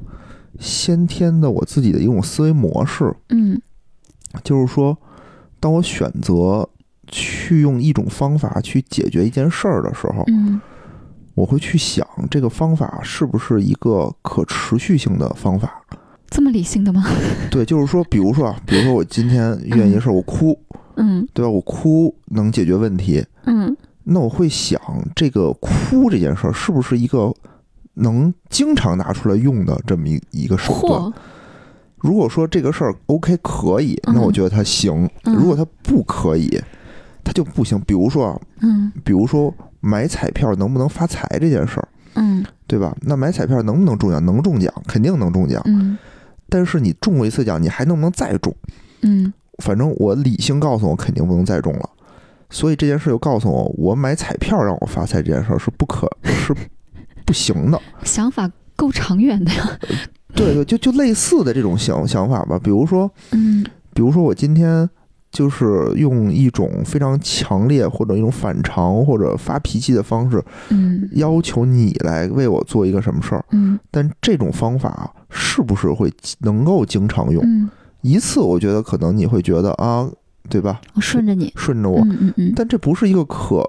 [0.60, 3.60] 先天的我自己的一种思维模式，嗯
[4.44, 4.96] 就是说，
[5.58, 6.66] 当我选择
[7.08, 10.60] 去用一种方法去解决一件事儿的时候，嗯。
[11.34, 15.80] 我会去想这个方法是不是一个可持续性的方法。
[16.28, 17.06] 这么理性的吗？
[17.50, 20.58] 对，就是说，比如说啊，比如说我今天遇见一个事儿，我哭，
[20.96, 21.26] 嗯。
[21.32, 21.50] 对吧？
[21.50, 23.74] 我哭能解决问题，嗯。
[24.04, 24.78] 那我会想，
[25.14, 27.32] 这个哭这件事儿是不是一个
[27.94, 31.12] 能经常拿出来用的这么一一个手段？
[31.96, 35.34] 如果说这个事儿 OK 可以，那我嗯觉得它行；嗯。
[35.34, 36.60] 如果它不可以，
[37.30, 37.80] 它就不行。
[37.86, 42.92] 比如说啊，嗯比如说买彩票能不能发财这件事儿，嗯对吧？
[43.02, 44.24] 那买彩票能不能中奖？
[44.26, 45.62] 能中奖，肯定能中奖。
[45.66, 45.96] 嗯
[46.48, 48.52] 但是你中过一次奖，你还能不能再中？
[49.02, 51.88] 嗯反正我理性告诉我肯定不能再中了，
[52.50, 56.52] 所以这件事就告诉我，我买彩票让我发财这件事儿是不可是
[57.24, 57.80] 不行的。
[58.02, 59.78] 想法够长远的呀。
[60.34, 63.64] 对对，就就类似的这种想想法吧，比如说，嗯
[63.94, 64.88] 比如说我今天
[65.30, 77.42] 就是用一种非常强烈或者一种反常或者发脾气的方式嗯要求你来为我做一个什么事儿，嗯但这种方法是不是会能够经常用？
[77.44, 77.68] 嗯，
[78.02, 80.08] 一次我觉得可能你会觉得啊，
[80.48, 80.80] 对吧？
[80.94, 81.52] 我顺着你。
[81.56, 83.64] 顺着我，嗯嗯嗯，但这不是一个可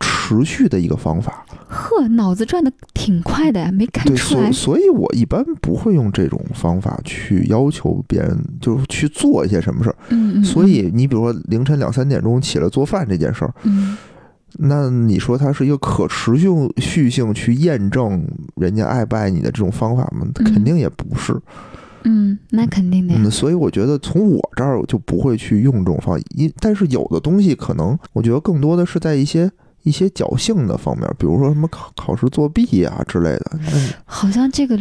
[0.00, 1.44] 持续的一个方法。
[1.68, 4.52] 呵，脑子转的挺快的呀，没看对，出来。
[4.52, 9.96] 所所以，我一般不会用这种方法去要求别人，就是去做一些什么事儿。
[10.10, 13.96] 嗯嗯，所以，你比如说凌晨两三点钟起来做饭这件事儿，嗯
[14.58, 20.26] 那你说它是一个可持续续性去验证人家爱不爱你的这种方法吗？
[20.36, 21.38] 肯定也不是。
[22.04, 23.20] 嗯，那肯定的呀。
[23.22, 29.50] 嗯，所以我觉得从我这儿就不会去用这种方法，因但是有的东西可能我觉得更多的是在一些
[29.86, 33.58] 一些侥幸的方面，比如说什么考考试作弊呀、之类的。
[34.04, 34.76] 好像这个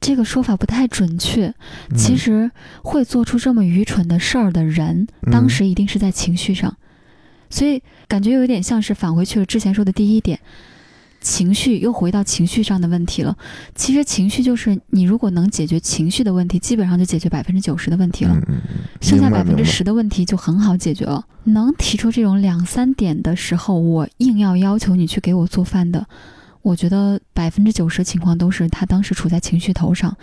[0.00, 1.46] 这个说法不太准确。
[1.46, 2.50] 嗯其实
[2.82, 6.76] 会做出这么愚蠢的事儿的人，嗯当时一定是在情绪上，
[7.48, 10.40] 所以感觉有点像是返回去了之前说的第一点，
[11.28, 13.36] 情绪又回到情绪上的问题了。
[13.74, 18.34] 其实情绪就是你如果能解决情绪的问题，基本上就解决百分之九十的问题了。
[19.02, 21.26] 剩下百分之十的问题就很好解决了。
[21.44, 26.06] 能提出这种两三点的时候，我硬要要求你去给我做饭的，
[26.68, 30.14] 我觉得百分之九十情况都是他当时处在情绪头上。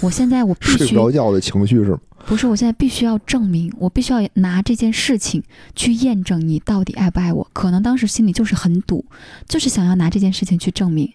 [0.00, 2.00] 我现在我必睡不须着觉的情绪是吗？
[2.26, 5.42] 不是，我现在必须要证明，我必须要拿这件事情
[5.74, 7.46] 去验证你到底爱不爱我。
[7.52, 9.04] 可能当时心里就是很堵，
[9.46, 11.12] 就是想要拿这件事情去证明。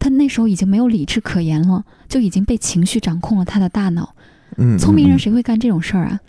[0.00, 4.16] 他那时候已经没有理智可言了，就已经被情绪掌控了他的大脑。
[4.56, 6.20] 嗯，聪明人嗯谁会干这种事儿啊？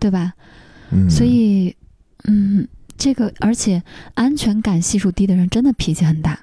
[0.00, 0.32] 对吧？
[0.92, 1.76] 嗯，所以，
[2.24, 3.82] 嗯，这个而且
[4.14, 6.40] 安全感系数低的人真的脾气很大。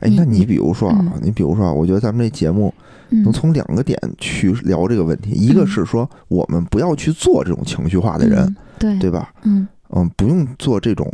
[0.00, 1.20] 哎，那你比如说啊，嗯。
[1.22, 2.72] 你比如说啊，我觉得咱们这节目
[3.10, 3.22] 嗯。
[3.22, 5.66] 能从两个点去聊这个问题，一个嗯。
[5.66, 8.98] 是说我们不要去做这种情绪化的人，嗯对。
[8.98, 9.32] 对吧？
[9.42, 9.66] 嗯。
[9.90, 11.10] 嗯，不用做这种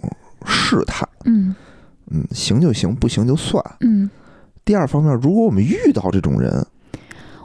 [0.47, 1.55] 试探，嗯。
[2.11, 3.65] 嗯，行就行，不行就算。
[3.81, 4.11] 嗯，
[4.65, 6.67] 第二方面，如果我们遇到这种人，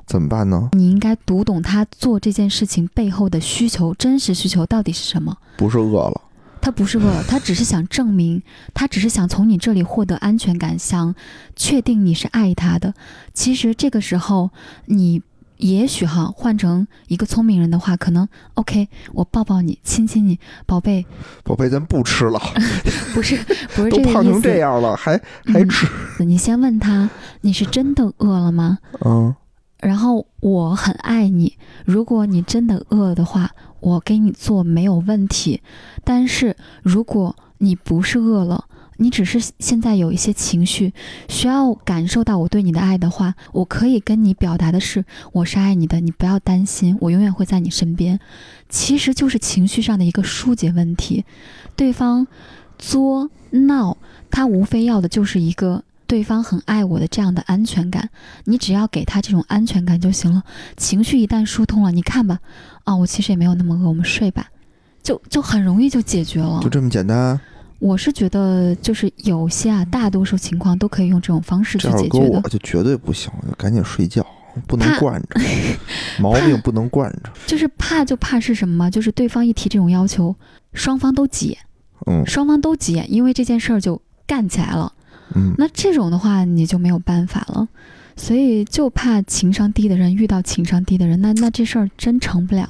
[0.06, 0.70] 怎么办呢？
[0.74, 5.36] 你应该读懂他做这件事情背后的需求，真实需求到底是什么。
[5.58, 6.22] 不是饿了，
[6.68, 11.16] 他不是饿了，他只是想证明，他只是想从你这里获得安全感，想
[11.56, 12.94] 确定你是爱他的。
[13.34, 14.52] 其实这个时候，
[14.88, 15.22] 你
[15.56, 21.06] 也许哈换成一个聪明人的话，可能 OK，我抱抱你，亲亲你，宝贝，
[21.46, 22.38] 宝贝，咱不吃了，
[23.16, 23.38] 不是
[23.74, 24.60] 不是这个意胖成这思。
[24.60, 25.88] 样了，还还嗯吃？
[26.26, 28.80] 你先问他，你是真的饿了吗？
[29.06, 29.34] 嗯
[29.80, 35.62] 然后我很爱你，如果你真的饿的话，我给你做没有问题。
[36.04, 38.66] 但是如果你不是饿了，
[38.98, 40.92] 你只是现在有一些情绪，
[41.30, 48.20] 需要感受到我对你的爱的话，我可以跟你表达的是，我是爱你的，你不要担心，我永远会在你身边。
[48.70, 51.24] 其实就是情绪上的一个疏解问题。
[51.76, 52.26] 对方
[52.80, 53.98] 作闹，
[54.32, 58.10] 他无非要的就是一个对方很爱我的这样的安全感。
[58.46, 60.41] 你只要给他这种安全感就行了。
[60.78, 62.39] 情绪一旦疏通了，你看吧，
[62.86, 64.48] 啊，我其实也没有那么饿，我们睡吧，
[65.04, 66.70] 就就很容易就解决了就。
[66.70, 67.39] 这么简单。
[67.80, 74.26] 我是觉得，就是有些啊，大多数情况都可以用这种方式去解决我就绝对不行，就赶紧睡觉，
[74.65, 75.39] 不能惯着，
[76.20, 77.30] 毛病不能惯着。
[77.46, 78.89] 就是怕就怕是什么嘛？
[78.89, 80.36] 就是对方一提这种要求，
[80.74, 81.56] 双方都急，
[82.08, 84.91] 嗯双方都急，因为这件事儿就干起来了。
[85.36, 87.68] 嗯，那这种的话，你就没有办法了。
[88.16, 92.68] 所以就怕情商低的人遇到情商低的人，那那这事儿真成不了。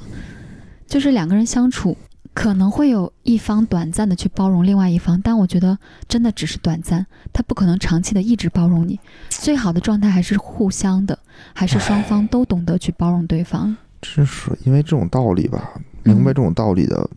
[0.86, 1.96] 就是两个人相处，
[2.34, 9.00] 可能会有一方短暂的去包容另外一方，但我觉得真的只是短暂，他不可能长期的一直包容你。
[9.30, 11.18] 最好的状态还是互相的，
[11.54, 13.74] 还是双方都懂得去包容对方。
[14.02, 15.72] 真是因为这种道理吧，
[16.04, 17.08] 嗯明白这种道理的，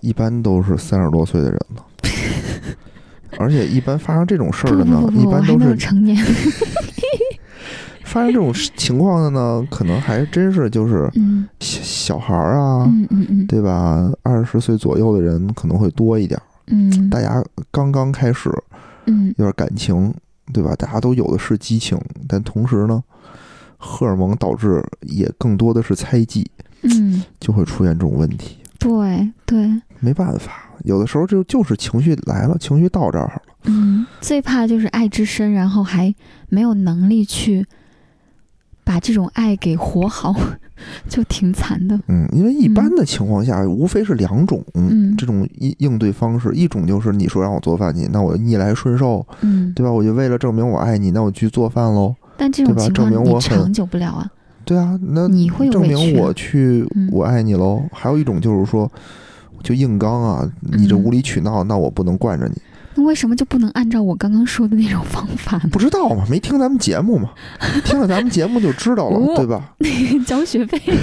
[0.00, 1.84] 一般都是三十多岁的人了。
[3.38, 6.16] 而且一般发生这种事儿的呢，不不不，我还一般都是成年。
[8.04, 14.08] 发生这种情况的呢，可能还真是就是嗯小小孩儿啊，嗯嗯嗯对吧？
[14.22, 17.42] 二十岁左右的人可能会多一点儿，嗯大家
[17.72, 18.50] 刚刚开始
[19.06, 20.14] 嗯有点感情，
[20.52, 20.76] 对吧？
[20.76, 23.02] 大家都有的是激情，但同时呢，
[23.78, 26.48] 荷尔蒙导致也更多的是猜忌，
[26.82, 28.58] 嗯，就会出现这种问题。
[28.78, 29.68] 对对。
[30.04, 36.14] 没办法，有的时候就就是情绪来了，情绪到这儿了，嗯，最怕就是爱之深，然后还
[36.50, 37.66] 没有能力去
[38.84, 40.34] 把这种爱给活好，
[41.08, 41.98] 就挺惨的。
[42.08, 49.90] 嗯，因为一般的情况下，无非是两种，嗯这种应应对方式，一种就是你说让我做饭去，那我逆来顺受，嗯，对吧？
[49.90, 52.14] 我就为了证明我爱你，那我去做饭喽。
[52.36, 54.28] 但这种情况你证明我很长久不了啊，
[54.64, 56.18] 对啊，那你会有证明。
[56.18, 57.82] 我去嗯我爱你喽。
[57.92, 58.90] 还有一种就是说，
[59.64, 62.54] 就硬刚啊，你这嗯无理取闹，那我不能惯着你。
[62.94, 65.68] 那为什么就不能按照我刚刚说的那种方法呢？
[65.72, 67.30] 不知道嘛，没听咱们节目嘛，
[67.84, 69.74] 听了咱们节目就知道了，哦对吧？
[70.24, 70.80] 交学费。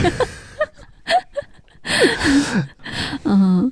[3.24, 3.72] 嗯，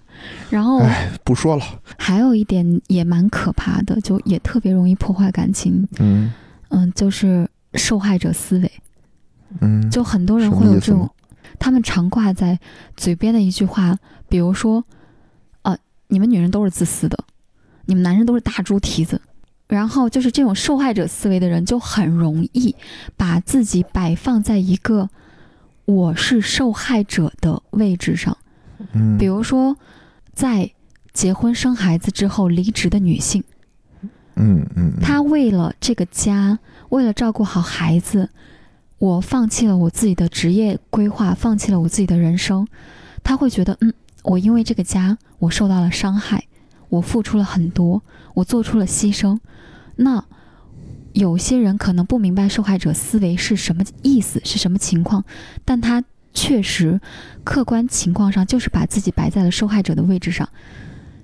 [0.49, 1.63] 然后哎，不说了，
[1.97, 5.87] 还有一点也蛮可怕的，就也特别容易破坏感情。
[5.99, 6.33] 嗯
[6.69, 8.71] 嗯，就是受害者思维。
[9.61, 11.09] 嗯，就很多人会有这种，
[11.59, 12.59] 他们常挂在
[12.95, 14.83] 嘴边的一句话，比如说，
[15.63, 17.25] 呃，你们女人都是自私的，
[17.85, 19.21] 你们男人都是大猪蹄子。
[19.67, 22.75] 然后就是这种受害者思维的人，就很容易
[23.15, 25.07] 把自己摆放在一个
[25.85, 28.35] 我是受害者的位置上。
[28.93, 29.77] 嗯，比如说，
[30.33, 30.71] 在
[31.13, 33.43] 结婚生孩子之后离职的女性，
[34.37, 36.57] 嗯嗯，嗯她为了这个家，
[36.89, 38.31] 为了照顾好孩子，
[38.99, 42.67] 我放弃了我自己的职业规划，放弃了我自己的人生。
[43.23, 46.45] 他会觉得，嗯，我因为这个家，我受到了伤害，
[46.89, 49.39] 我付出了很多，我做出了牺牲。
[49.95, 50.23] 那
[51.13, 55.23] 有些人可能不明白受害者思维是什么意思，是什么情况，
[55.65, 56.99] 但他确实
[57.43, 60.47] 客观情况上就是把自己摆在了受害者的位置上。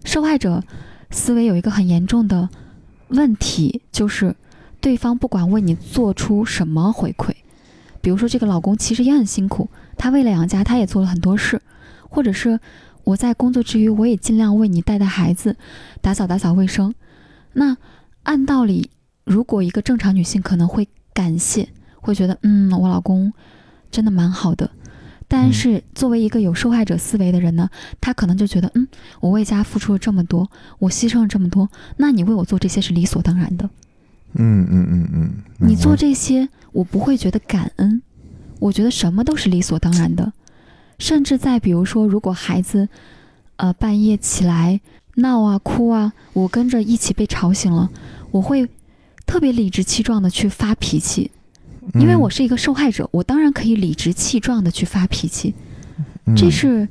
[0.04, 0.64] 受害者
[1.12, 2.50] 思维有一个很严重的
[3.10, 4.36] 问题，就是
[4.80, 7.34] 对方不管为你做出什么回馈，
[8.06, 11.60] 比如说这个老公其实也很辛苦，他为了养家他也做了很多事，
[12.08, 12.60] 或者是
[13.04, 15.58] 我在工作之余我也尽量为你带带孩子，
[16.02, 16.94] 打扫打扫卫生。
[17.54, 17.76] 那
[18.22, 18.92] 按道理，
[19.24, 23.34] 如果一个正常女性可能会感谢，会觉得嗯，我老公
[23.90, 24.70] 真的蛮好的。
[25.28, 28.88] 但是作为一个有受害者思维的人呢，他可能就觉得，嗯，
[29.20, 33.68] 我为家付出了这么多，我牺牲了这么多，那你为我做这些是理所当然的。
[34.38, 38.02] 嗯嗯嗯嗯，你做这些，我不会觉得感恩，
[38.60, 40.34] 我觉得什么都是理所当然的。
[41.00, 42.90] 甚至在比如说，如果孩子，
[43.56, 44.82] 呃，半夜起来
[45.16, 47.90] 闹啊、哭啊，我跟着一起被吵醒了，
[48.32, 48.68] 我会
[49.26, 51.32] 特别理直气壮的去发脾气，
[51.94, 55.56] 因为嗯我是一个受害者，我当然可以理直气壮的去发脾气。
[56.36, 56.90] 这嗯是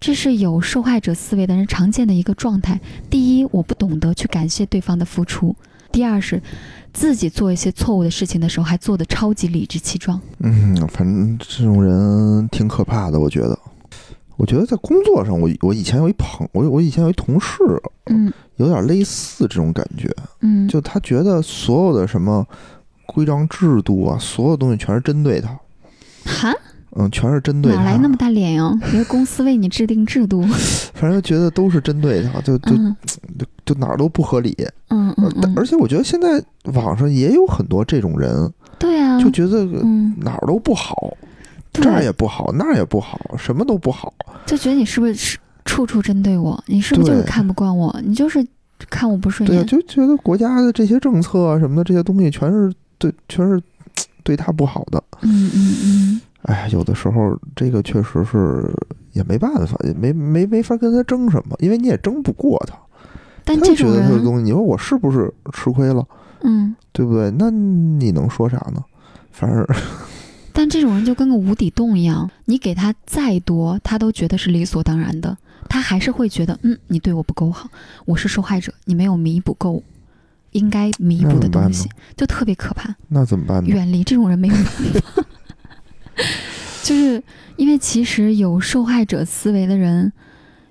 [0.00, 2.80] 这是有受害者思维的人常见的一个状态。
[3.10, 5.54] 第一，我不懂得去感谢对方的付出；
[5.96, 6.42] 第二是
[6.92, 10.20] 自己做一些错误的事情的时候，还做的超级理直气壮。
[10.40, 13.58] 嗯，反正这种人挺可怕的，我觉得。
[14.36, 17.56] 我觉得在工作上，我我以前有一朋，我我以前有一同事，
[18.04, 22.46] 嗯有点类似这种感觉，嗯，就他觉得所有的什么
[23.06, 25.58] 规章制度啊，所有东西全是针对他，
[26.26, 26.54] 哈，
[26.98, 27.78] 嗯，全是针对他。
[27.78, 28.72] 哪来那么大脸呀？
[28.92, 30.42] 一个公司为你制定制度，
[30.94, 32.96] 反正觉得都是针对他，就就嗯
[33.38, 34.54] 就就哪儿都不合理。
[34.88, 41.12] 嗯呃嗯嗯，但而且我觉得现在网上也有很多这种人，对啊，就觉得嗯，哪儿都不好，
[41.72, 44.12] 这儿对也，不好，那儿也不好，什么都不好。
[44.46, 46.62] 就觉得你是不是是处处针对我？
[46.66, 47.94] 你是不是就是对看不惯我？
[48.04, 48.44] 你就是
[48.88, 49.80] 看我不顺眼对？
[49.80, 53.60] 就觉得国家的这些政策啊什么的，这些东西全是对，全是
[54.22, 55.02] 对他不好的。
[55.22, 58.68] 嗯嗯嗯，哎，有的时候这个确实是
[59.12, 62.76] 也没办法，也没没没法跟他争什么，因为你也争不过他。
[63.44, 66.06] 但觉这种人，得这个东西，你说我是不是吃亏了，
[66.42, 66.74] 嗯。
[66.92, 67.30] 对不对？
[67.32, 68.82] 那你能说啥呢？
[69.30, 69.66] 反正
[70.54, 75.36] 但这种人就跟个无底洞一样，你给他再多，他都觉得是理所当然的，
[75.68, 77.68] 他还是会觉得，嗯，你对我不够好，
[78.06, 79.82] 我是受害者，你没有弥补够
[80.52, 82.94] 应该弥补的东西，就特别可怕。
[83.08, 83.68] 那怎么办呢？
[83.68, 85.22] 远离这种人没有办法，
[86.82, 87.22] 就是
[87.56, 90.12] 因为其实有受害者思维的人，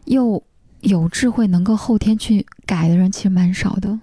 [0.05, 0.41] 又
[0.81, 3.99] 有智慧能够后天去改的人，其实蛮少的。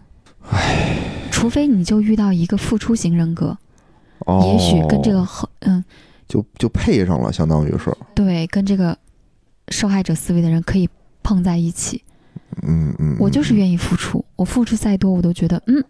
[0.51, 0.97] 唉，
[1.31, 3.57] 除非你就遇到一个付出型人格，
[4.21, 5.83] 哦，也许跟这个后嗯。
[6.29, 8.97] 就就配上了，相当于是，对，跟这个
[9.69, 10.89] 受害者思维的人可以
[11.23, 12.03] 碰在一起。
[12.63, 15.85] 嗯嗯，我就是愿意付出，我付出再多，我都觉得，嗯，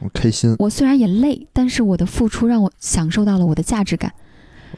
[0.00, 0.56] 我开心。
[0.58, 4.10] 我虽然也累，但是我的付出让我享受到了我的价值感。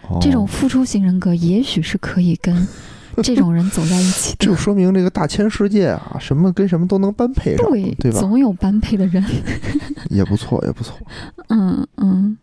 [0.08, 2.66] 哦这种付出型人格，也许是可以跟
[3.22, 4.54] 这种人走在一起这就。
[4.54, 8.20] 说明这个大千世界啊，什么跟什么都能般配上，对，对吧？
[8.20, 9.24] 总有般配的人。
[10.10, 10.96] 也不错，也不错。
[11.48, 12.36] 嗯嗯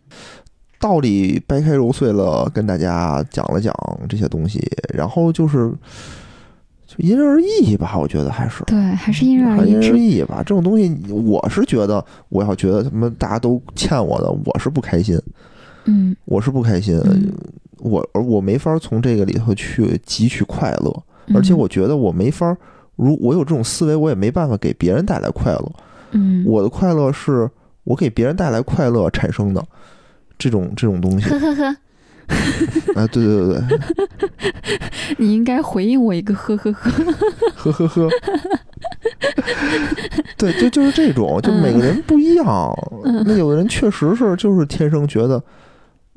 [0.80, 3.74] 道理掰开揉碎了，跟大家讲了讲
[4.08, 4.60] 这些东西，
[4.92, 5.72] 然后就是
[6.86, 8.62] 就因人而异吧，我觉得还是。
[8.64, 9.96] 对，还是因人而异因人而。
[9.96, 15.18] 异吧，这种东西，我是觉得，我要觉得什么大家都欠我的，我是不开心，
[15.86, 17.30] 嗯我是不开心，嗯
[17.78, 22.56] 我而我没法从这个里头去汲取快乐，嗯，而且我觉得我没法，
[22.96, 25.72] 如我有这种思维，我也没办法给别人带来快乐。
[26.12, 27.50] 嗯，我的快乐是
[27.82, 29.62] 我给别人带来快乐产生的，
[30.38, 31.28] 这种这种东西。
[31.28, 31.64] 呵呵呵，
[32.94, 33.78] 啊，对对对对，
[35.18, 36.90] 你应该回应我一个呵呵呵。
[37.56, 38.08] 呵呵呵。
[40.38, 42.72] 对，就就是这种，就每个人不一样。
[43.04, 45.42] 嗯那有的人确实是就是天生觉得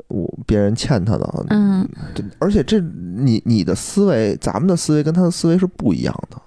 [0.08, 1.88] 我别人欠他的，嗯。
[2.13, 6.41] 对而且这你你的思维，咱们的思维跟他的思维是不一样的，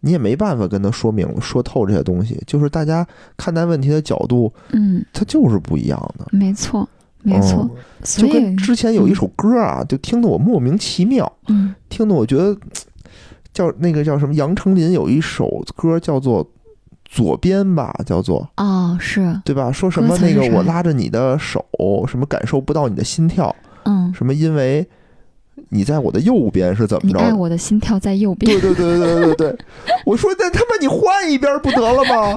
[0.00, 3.06] 你也没办法跟他说明说透这些东西，就是大家
[3.36, 6.26] 看待问题的角度，嗯，它就是不一样的。
[6.30, 6.88] 没错
[7.22, 7.62] 没错。
[7.62, 7.70] 嗯。
[8.04, 11.74] 所以就跟之前有一首歌啊，就听得我莫名其妙，嗯。
[11.88, 12.56] 听得我觉得
[13.52, 16.44] 叫那个叫什么杨丞琳有一首歌叫做
[17.06, 19.70] 《左边》吧，叫做哦是对吧？
[19.72, 21.64] 说什么那个我拉着你的手，
[22.06, 24.86] 什么感受不到你的心跳，嗯，什么因为
[25.70, 27.36] 你在我的右边是怎么你爱着的？
[27.36, 28.60] 我的心跳在右边对。
[28.60, 29.58] 对对对对对，
[30.04, 32.34] 我说那他妈你换一边不得了吗？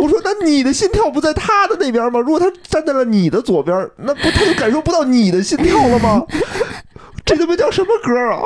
[0.00, 2.18] 我说那你的心跳不在他的那边吗？
[2.18, 6.24] 如果他站在了你的左边，那不他就感受不到你的心跳了吗？
[7.24, 8.42] 这他妈叫什么歌啊？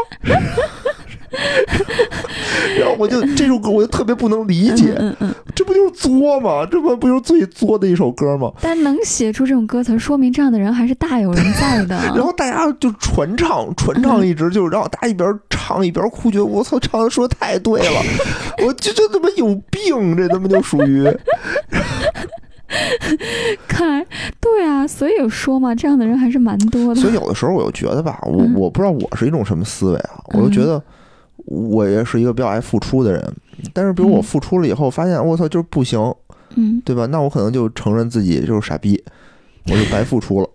[2.79, 6.67] 然后我就这首歌我就特别不能理解，嗯嗯嗯，这不就是作吗？
[6.71, 8.51] 这不不就是最作的一首歌吗？
[8.61, 11.97] 但能写出这种歌词，说明这样的人还是大有人在的。
[12.15, 18.03] 然后大家就传唱，传唱一直就是，然后大家一边唱一边哭，觉得我操，唱的说的太对了，
[18.67, 21.05] 我这这他妈有病，这他妈就属于，
[23.69, 24.05] 看来
[24.41, 27.01] 对啊，所以有说嘛，这样的人还是蛮多的。
[27.01, 30.83] 所以有的时候我就觉得吧，我嗯我不知道我是一种什么思维啊，我就觉得
[31.47, 33.35] 我也是一个比较爱付出的人，
[33.73, 35.99] 但是比如我嗯付出了以后，发现我操就是不行，
[36.57, 37.07] 嗯对吧？
[37.07, 39.03] 那我可能就承认自己就是傻逼，
[39.67, 40.49] 我就白付出了。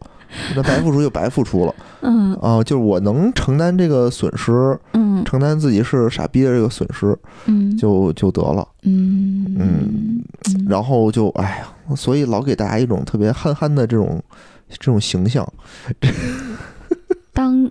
[0.55, 7.13] 那白付出就白付出了 嗯啊，就是我能承担这个损失，嗯承担自己是傻逼的这个损失
[7.47, 8.65] 嗯就就得了。
[8.83, 14.23] 嗯嗯嗯然后就哎呀，所以老给大家一种特别憨憨的这种
[14.69, 15.45] 这种形象。
[17.33, 17.69] 当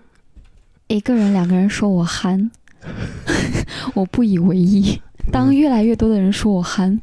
[0.89, 2.51] 一个人、两个人说我憨，
[3.95, 5.01] 我不以为意；
[5.33, 7.01] 当越来越多的人说我憨，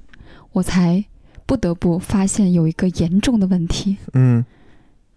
[0.52, 1.04] 我才
[1.46, 4.44] 不得不发现有一个严重的问题：嗯，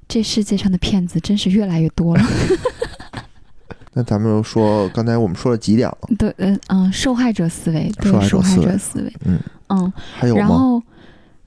[0.08, 2.22] 这世界上的骗子真是越来越多了。
[3.92, 5.98] 那咱们说，刚才我们说了几点了？
[6.16, 10.40] 对，嗯嗯，受害者思维，对，受害者思维嗯嗯，还有吗？
[10.40, 10.82] 然后，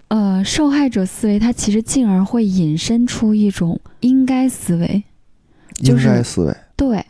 [0.09, 5.03] 呃，受害者思维它其实进而会引申出一种应该思维，
[5.75, 6.53] 就应该思维。
[6.75, 7.05] 对，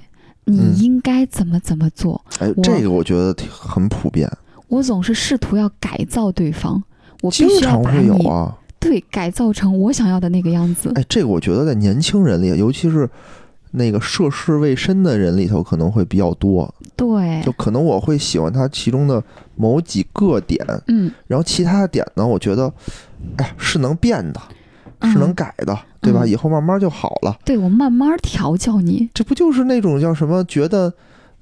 [0.45, 2.23] 你嗯应该怎么怎么做。
[2.39, 4.29] 哎，我这个我觉得挺很普遍，
[4.67, 6.83] 我总是试图要改造对方，
[7.21, 8.57] 我必经须要把常会有你啊。
[8.79, 10.91] 对改造成我想要的那个样子。
[10.95, 13.09] 哎，这个我觉得在年轻人里，尤其是
[13.71, 16.73] 那个涉世未深的人里头，可能会比较多。
[16.97, 19.23] 对就，可能我会喜欢他其中的
[19.55, 22.71] 某几个点，嗯，然后其他的点呢，我觉得，
[23.37, 24.41] 哎，是能变的，
[24.99, 26.23] 嗯是能改的，对吧？
[26.23, 27.35] 嗯以后慢慢就好了。
[27.45, 29.09] 对我慢慢调教你。
[29.13, 30.43] 这不就是那种叫什么？
[30.43, 30.93] 觉得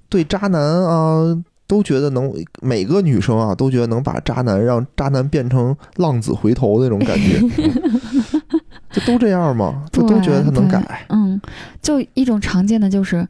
[0.08, 1.38] 对渣男啊，
[1.68, 2.32] 都觉得能
[2.62, 7.40] 每个女生啊，都觉得能把渣男让渣男变成浪子回头那种感觉。
[8.92, 9.86] 就都这样吗？
[9.92, 11.06] 就都觉得他能改。
[11.10, 11.40] 嗯，
[11.82, 13.26] 就一种常见的就是，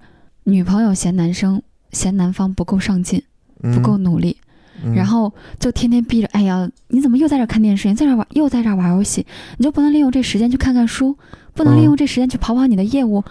[0.45, 1.61] 女朋友嫌男生
[1.91, 3.21] 嫌男方不够上进，
[3.61, 4.50] 嗯、不够努力，嗯，
[4.95, 7.87] 然后就天天逼着，哎呀，你怎么又在这儿看电视？
[7.87, 9.25] 你在这儿玩，又在这儿玩游戏，
[9.57, 11.17] 你就不能利用这时间去看看书，
[11.53, 13.23] 不能利用这时间去跑跑你的业务？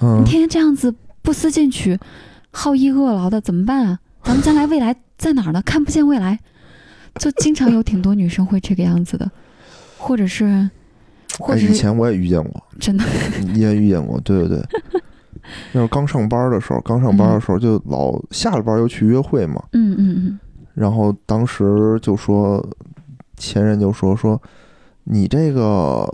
[0.00, 1.98] 嗯你天天这样子不思进取，
[2.50, 3.98] 好逸恶劳的，怎么办啊？
[4.22, 5.62] 咱们将来未来在哪儿呢？
[5.62, 6.38] 看不见未来，
[7.16, 9.30] 就经常有挺多女生会这个样子的，
[9.98, 10.68] 或者是，
[11.38, 13.04] 或哎，者是以前我也遇见过，真的，
[13.52, 14.62] 你也遇见过，对对对。
[15.72, 20.38] 那会儿刚上班的时候，刚上班的时候就老下了班又去约会嘛，嗯嗯嗯，
[20.74, 22.64] 然后当时就说
[23.36, 24.40] 前任就说说
[25.04, 26.04] 你这个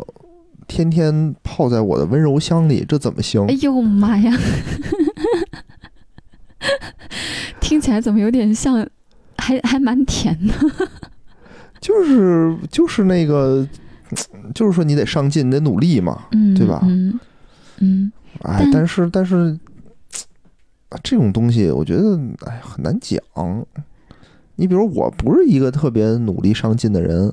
[0.69, 3.55] 天天泡在我的温柔乡里，这怎么行哎？
[3.61, 4.33] 呦妈呀，
[7.61, 8.87] 听起来怎么有点像，
[9.39, 10.55] 还还蛮甜的，
[11.81, 13.67] 就是就是那个，
[14.55, 16.27] 就是说你得上进，你得努力嘛。
[16.33, 17.19] 嗯，对吧嗯
[17.79, 19.59] 嗯哎，但但是但是
[20.91, 23.19] 啊这种东西，我觉得哎很难讲。
[24.61, 27.33] 你比如我不是一个特别努力上进的人，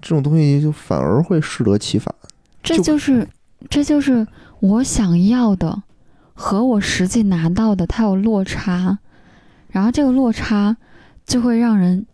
[0.00, 2.12] 这种东西就反而会适得其反。
[2.62, 3.28] 这就就是
[3.68, 4.26] 这就是
[4.60, 5.82] 我想要的
[6.32, 8.98] 和我实际拿到的它有落差，
[9.68, 10.74] 然后这个落差
[11.26, 12.06] 就会让人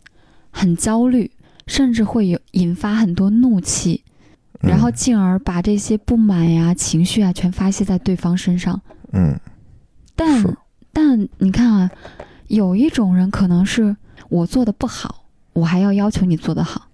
[0.51, 1.31] 很焦虑，
[1.65, 4.03] 甚至会有引发很多怒气，
[4.59, 8.81] 然后进而把这些不满呀、情绪啊全发泄在对方身上。
[9.13, 9.39] 嗯，
[10.13, 10.57] 但
[10.91, 11.89] 但你看啊，
[12.47, 13.95] 有一种人可能是
[14.29, 16.87] 我做的不好，我还要要求你做得好。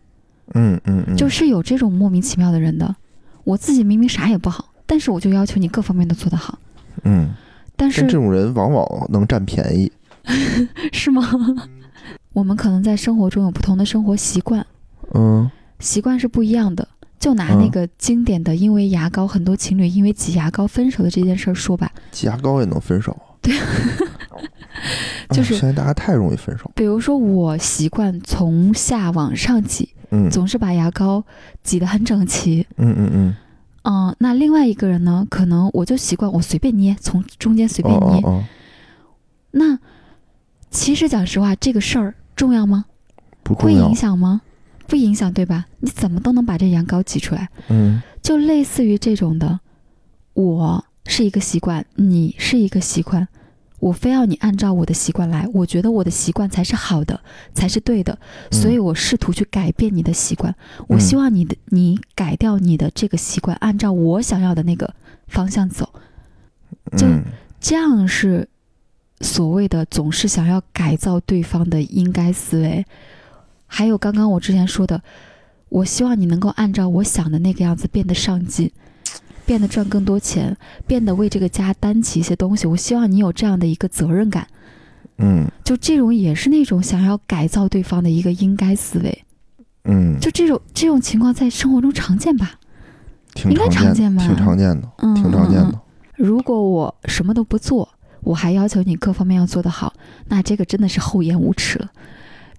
[0.54, 2.96] 嗯嗯嗯，就是有这种莫名其妙的人的。
[3.44, 6.58] 我自己明明啥也不好，但是我就要求你各方面都做得好。
[7.04, 7.30] 嗯，
[7.76, 9.92] 但是这种人往往能占便宜。
[10.92, 11.22] 是吗？
[12.34, 14.66] 我们可能在生活中有不同的生活习惯，
[15.14, 16.88] 嗯习惯是不一样的。
[17.20, 23.16] 就拿那嗯个经典的因为牙膏，很多情侣因为挤牙膏分手的这件事儿说吧，挤牙膏也能分手。
[23.42, 23.56] 对
[25.32, 26.70] 就是哎现在大家太容易分手。
[26.76, 31.24] 比如说我习惯从下往上挤，嗯总是把牙膏
[31.64, 32.66] 挤得很整齐。
[32.78, 33.36] 嗯嗯嗯，
[33.84, 38.22] 嗯，那另外一个人呢，可能我就习惯我随便捏，从中间随哦便捏。
[38.24, 38.44] 哦哦，
[39.52, 39.80] 那
[40.70, 42.86] 其实讲实话，这个事儿重要吗？
[43.44, 43.96] 不重要会影。
[43.96, 44.42] 响吗？
[44.88, 45.66] 不影响，对吧？
[45.80, 49.60] 你怎么都能把这牙膏挤出来，嗯就类似于这种的。
[50.34, 53.28] 我是一个习惯，你是一个习惯，
[53.80, 57.20] 我非要你按照我的习惯来，我觉得我的习惯才是好的，
[57.54, 58.18] 才是对的，
[58.52, 60.56] 嗯所以我试图去改变你的习惯。
[60.88, 64.94] 我嗯希望你的你改掉你的这个习惯，按照我想要的那个
[65.28, 65.90] 方向走。
[66.98, 67.24] 就嗯
[67.60, 68.48] 这样是
[69.22, 72.86] 所谓的总是想要改造对方的应该思维。
[73.68, 75.02] 还有刚刚我之前说的，
[75.70, 78.72] 我希望你能够按照我想的那个样子变得上进，
[79.46, 80.56] 变得赚更多钱，
[80.88, 82.68] 变得为这个家担起一些东西。
[82.68, 84.48] 我希望你有这样的一个责任感。
[85.18, 89.24] 嗯就这种也是那种想要改造对方的一个应该思维。
[89.86, 92.60] 嗯，就这种这种情况在生活中常见吧？
[93.34, 95.80] 挺应该常见吧挺常见的，嗯，挺常见的。
[96.16, 97.88] 如果我什么都不做，
[98.22, 99.94] 我还要求你各方面要做得好，
[100.28, 101.92] 那这个真的是厚颜无耻了。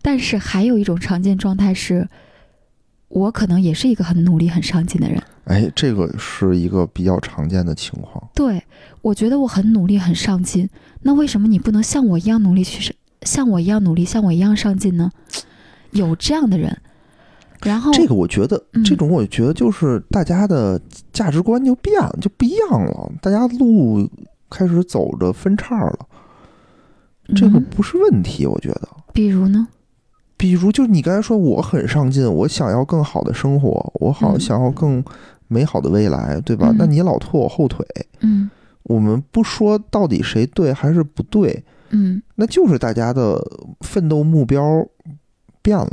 [0.03, 2.09] 但是还有一种常见状态是，
[3.09, 5.22] 我可能也是一个很努力、很上进的人。
[5.44, 8.28] 哎，这个是一个比较常见的情况。
[8.34, 8.62] 对，
[9.00, 10.68] 我觉得我很努力、很上进。
[11.02, 15.11] 那为什么你不能像我一样努力去，像我一样努力，像我一样上进呢？
[15.92, 16.76] 有这样的人，
[17.62, 20.78] 然后这个我觉得，嗯这种我觉得就是大家的
[21.12, 24.11] 价值观就变了，就不一样了，大家路
[24.50, 25.98] 开始走着分叉了，
[27.36, 28.88] 这个嗯不是问题，我觉得。
[29.14, 29.68] 比如呢？
[30.37, 35.03] 比如，就是你刚才说，我很上进，我想要更好的生活，我好嗯想要更
[35.49, 36.68] 美好的未来，对吧？
[36.70, 37.87] 嗯那你老拖我后腿，
[38.20, 38.51] 嗯
[38.82, 43.43] 我们不说到底谁对还是不对，嗯，那就是大家的
[43.80, 44.87] 奋斗目标
[45.62, 45.91] 变了。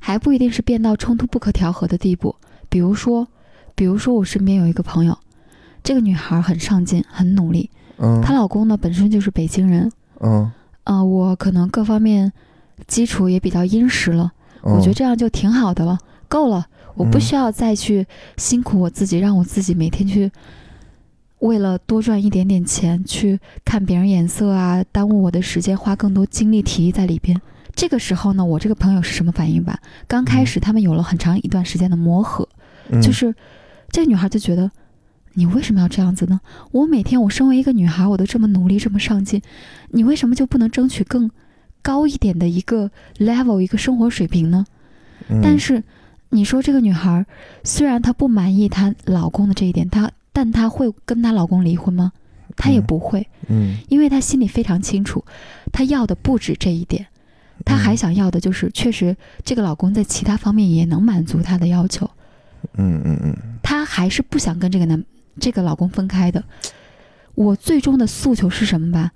[0.00, 2.34] 还不一定是变到冲突不可调和的地步。
[2.68, 3.26] 比如说，
[3.74, 5.18] 比如说我身边有一个朋友，
[5.82, 7.68] 这个女孩很上进，很努力，
[7.98, 10.50] 嗯她老公呢本身就是北京人，嗯
[10.84, 12.32] 呃，我可能各方面
[12.86, 14.32] 基础也比较殷实了，
[14.64, 18.06] 嗯，我觉得这样就挺好的了，够了，我不嗯需要再去
[18.36, 20.30] 辛苦我自己，让我自己每天去
[21.38, 27.40] 为了多赚一点点钱去看别人眼色啊，耽误我的时间，花更多精力体力在里边。
[27.74, 29.78] 这个时候呢，我这个朋友是什么反应吧？
[30.06, 32.48] 刚开始他们有了很长一段时间的磨合，
[32.90, 33.34] 嗯就是
[33.90, 34.70] 这个女孩就觉得。
[35.34, 36.40] 你为什么要这样子呢？
[36.72, 39.40] 我每天，我身为一个女孩，我都这么努力，这么上进，
[39.90, 41.30] 你为什么就不能争取更
[41.82, 44.64] 高一点的一个 level，一个生活水平呢？
[45.28, 45.82] 嗯但是
[46.30, 47.26] 你说这个女孩儿
[47.62, 52.12] 虽然她不满意她老公的这一点，她但她会跟她老公离婚吗？
[52.56, 55.24] 她也嗯不会，嗯因为她心里非常清楚，
[55.72, 57.06] 她要的不止这一点，
[57.64, 62.10] 她还嗯想要的就是确实这个老公在其他方面也能满足她的要求，
[62.76, 65.04] 嗯嗯嗯她还是不想跟这个男
[65.38, 66.42] 这个老公分开的。
[67.34, 69.12] 我最终的诉求是什么吧？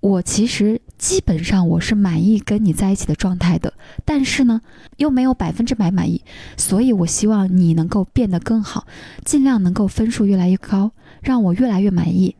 [0.00, 3.72] 我其实基本上我是满意跟你在一起的状态的，
[4.04, 4.60] 但是呢，
[4.96, 6.22] 又没有百分之百满意，
[6.56, 8.86] 所以我希望你能够变得更好，
[9.24, 10.90] 尽量能够分数越来越高，
[11.22, 12.34] 让我越来越满意。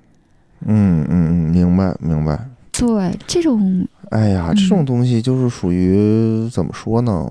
[0.65, 2.49] 嗯嗯嗯，明白明白。
[2.73, 7.27] 对这种哎呀，嗯这种东西就是属于怎么说呢？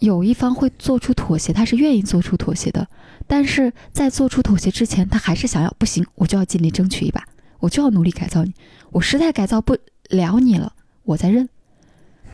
[0.00, 2.86] 有一方会做出妥协，他是愿意做出妥协的，
[3.26, 7.22] 但是在做出妥协之前，他还是想要不行，我就要尽力争取一把，
[7.60, 8.52] 我就要努力改造你，
[8.90, 9.76] 我实在改造不
[10.10, 10.72] 了你了，
[11.04, 11.48] 我再认。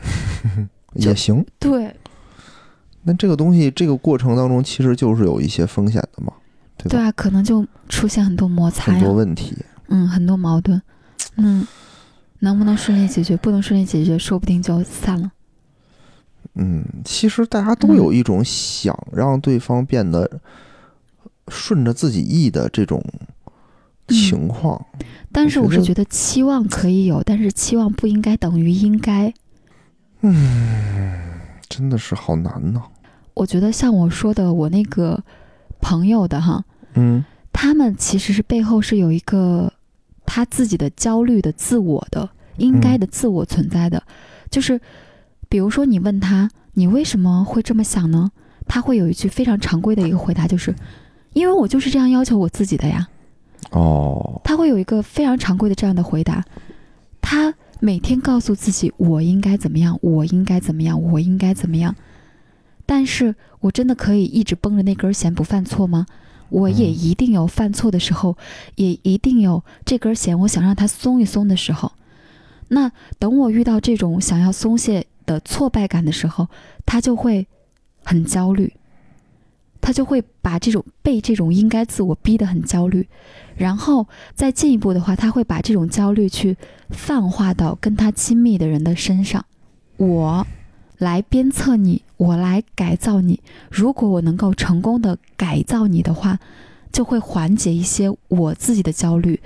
[0.95, 1.45] 也行。
[1.59, 1.95] 对
[3.03, 6.31] 那这个东西，这个过程当中其实就是有一些风险的嘛，
[6.77, 6.89] 对吧？
[6.89, 9.57] 对啊，可能就出现很多摩擦很，多问题。
[9.87, 10.81] 嗯，很多矛盾，
[11.35, 11.67] 嗯，
[12.39, 13.35] 能不能顺利解决？
[13.37, 15.31] 不能顺利解决，说不定就散了。
[16.55, 20.39] 嗯，其实大家都嗯有一种想让对方变得
[21.47, 23.03] 顺着自己意的这种
[24.07, 24.83] 情况。
[25.31, 29.33] 但是我是觉得期望可以有，但是期望不应该等于应该。
[30.21, 31.19] 嗯
[31.67, 32.83] 真的是好难呐。
[33.33, 35.23] 我觉得像我说的，我那个
[35.81, 39.73] 朋友的哈，嗯他们其实是背后是有一个
[40.25, 44.03] 他自己的焦虑的自我的应该的自我存在的，
[44.51, 44.79] 就是
[45.49, 48.31] 比如说你问他你为什么会这么想呢？
[48.67, 50.73] 他会有一句非常常规的一个回答，就是
[51.33, 53.07] 因为我就是这样要求我自己的呀。
[53.71, 56.43] 哦，他会有一个非常常规的这样的回答，
[57.21, 61.95] 他每天告诉自己我应该怎么样，我应该怎么样，我应该怎么样。
[62.85, 66.05] 但是我真的可以一直绷着那根弦不犯错吗？
[66.49, 68.37] 我也一定有犯错的时候，
[68.75, 71.91] 也一定有这根弦我想让它松一松的时候。
[72.67, 76.47] 那等我遇到这种想要松懈的挫败感的时候，
[76.85, 77.47] 他就会
[78.03, 78.73] 很焦虑，
[79.81, 83.07] 他就会把这种被这种应该自我逼得很焦虑，
[83.55, 86.57] 然后再进一步的话，他会把这种焦虑去
[86.89, 89.45] 泛化到跟他亲密的人的身上。
[89.97, 90.45] 我
[90.97, 93.41] 来鞭策你，我来改造你。
[93.69, 96.39] 如果我能够成功的改造你的话，
[96.91, 99.39] 就会缓解一些我自己的焦虑，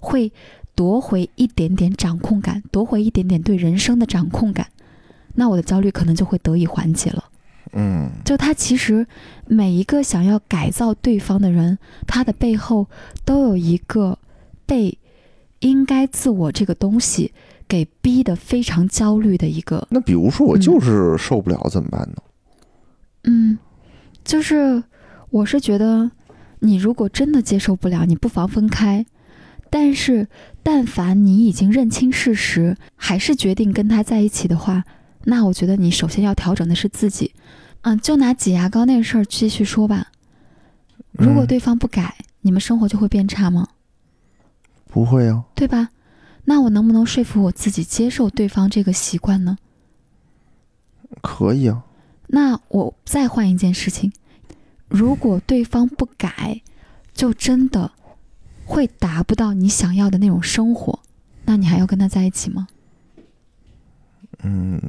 [0.00, 0.32] 会
[0.74, 4.68] 夺回一点点掌控感，夺回一点点对人生的掌控感。
[5.34, 7.24] 那我的焦虑可能就会得以缓解了。
[7.72, 9.06] 嗯就他其实
[9.46, 12.86] 每一个想要改造对方的人，他的背后
[13.24, 14.18] 都有一个
[14.66, 14.98] 被
[15.60, 17.32] 应该自我这个东西
[17.66, 22.16] 给逼得非常焦虑的一个，那比如说我就是受不了怎么办呢？
[23.24, 23.58] 嗯，
[24.24, 24.82] 就是
[25.30, 26.10] 我是觉得，
[26.58, 29.06] 你如果真的接受不了，你不妨分开。
[29.70, 30.28] 但是，
[30.62, 34.84] 但凡你已经认清事实，还是决定跟他在一起的话，
[35.24, 37.34] 那我觉得你首先要调整的是自己。
[37.82, 40.12] 嗯，就拿挤牙膏那个事儿继续说吧。
[41.12, 43.68] 如果嗯对方不改，你们生活就会变差吗？
[44.88, 45.90] 不会啊，对吧？
[46.44, 49.58] 那我能不能说服我自己接受对方这个习惯呢？
[51.20, 51.84] 可以啊。
[52.28, 54.12] 那我再换一件事情，
[54.88, 56.62] 如果对方不改，
[57.12, 57.92] 就真的
[58.64, 61.00] 会达不到你想要的那种生活，
[61.44, 62.68] 那你还要跟他在一起吗？
[64.42, 64.80] 嗯，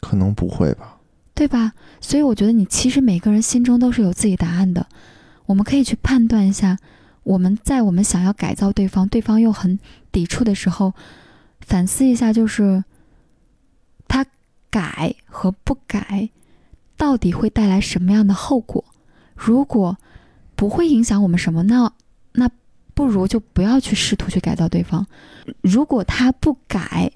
[0.00, 0.98] 可能不会吧。
[1.34, 1.72] 对吧？
[2.00, 4.86] 所以我觉得你其实每个人心中都是有自己答案的，
[5.46, 6.78] 我们可以去判断一下，
[7.22, 9.78] 我们在我们想要改造对方，对方又很
[10.12, 10.92] 抵触的时候，
[11.60, 12.84] 反思一下，就是
[14.06, 14.26] 他
[14.70, 16.28] 改和不改，
[16.96, 18.84] 到底会带来什么样的后果？
[19.34, 19.96] 如果
[20.54, 21.90] 不会影响我们什么，那
[22.32, 22.48] 那
[22.94, 25.06] 不如就不要去试图去改造对方。
[25.62, 27.10] 如果他不改，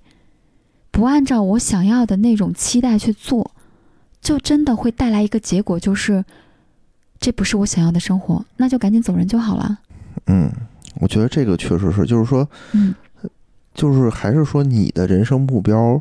[0.97, 3.51] 不按照我想要的那种期待去做。
[4.23, 6.25] 就真的会带来一个结果，就是
[7.21, 9.79] 这不是我想要的生活，那就赶紧走人就好了。
[10.27, 10.51] 嗯，
[10.99, 12.95] 我觉得这个确实是，就是说，嗯，
[13.75, 16.01] 就是还是说你的人生目标，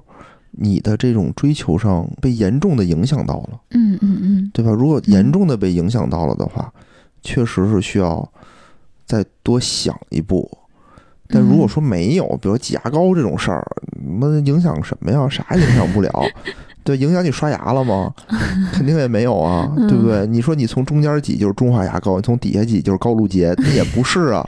[0.52, 4.72] 你的这种追求上被严重的影响到了，嗯嗯嗯，对吧？
[4.72, 6.74] 如果严重的被影响到了的话，
[7.22, 8.28] 确实是需要
[9.06, 10.50] 再多想一步。
[11.28, 13.66] 但如果说没有，比如挤牙膏这种事儿，
[14.20, 15.28] 那影响什么呀？
[15.30, 16.12] 啥也影响不了？
[16.84, 18.14] 对，影响你刷牙了吗？
[18.72, 20.28] 肯定也没有啊，对不对？
[20.28, 24.46] 你说你从中间挤就是中华牙膏，你从底下挤就是高露洁，那也不是啊，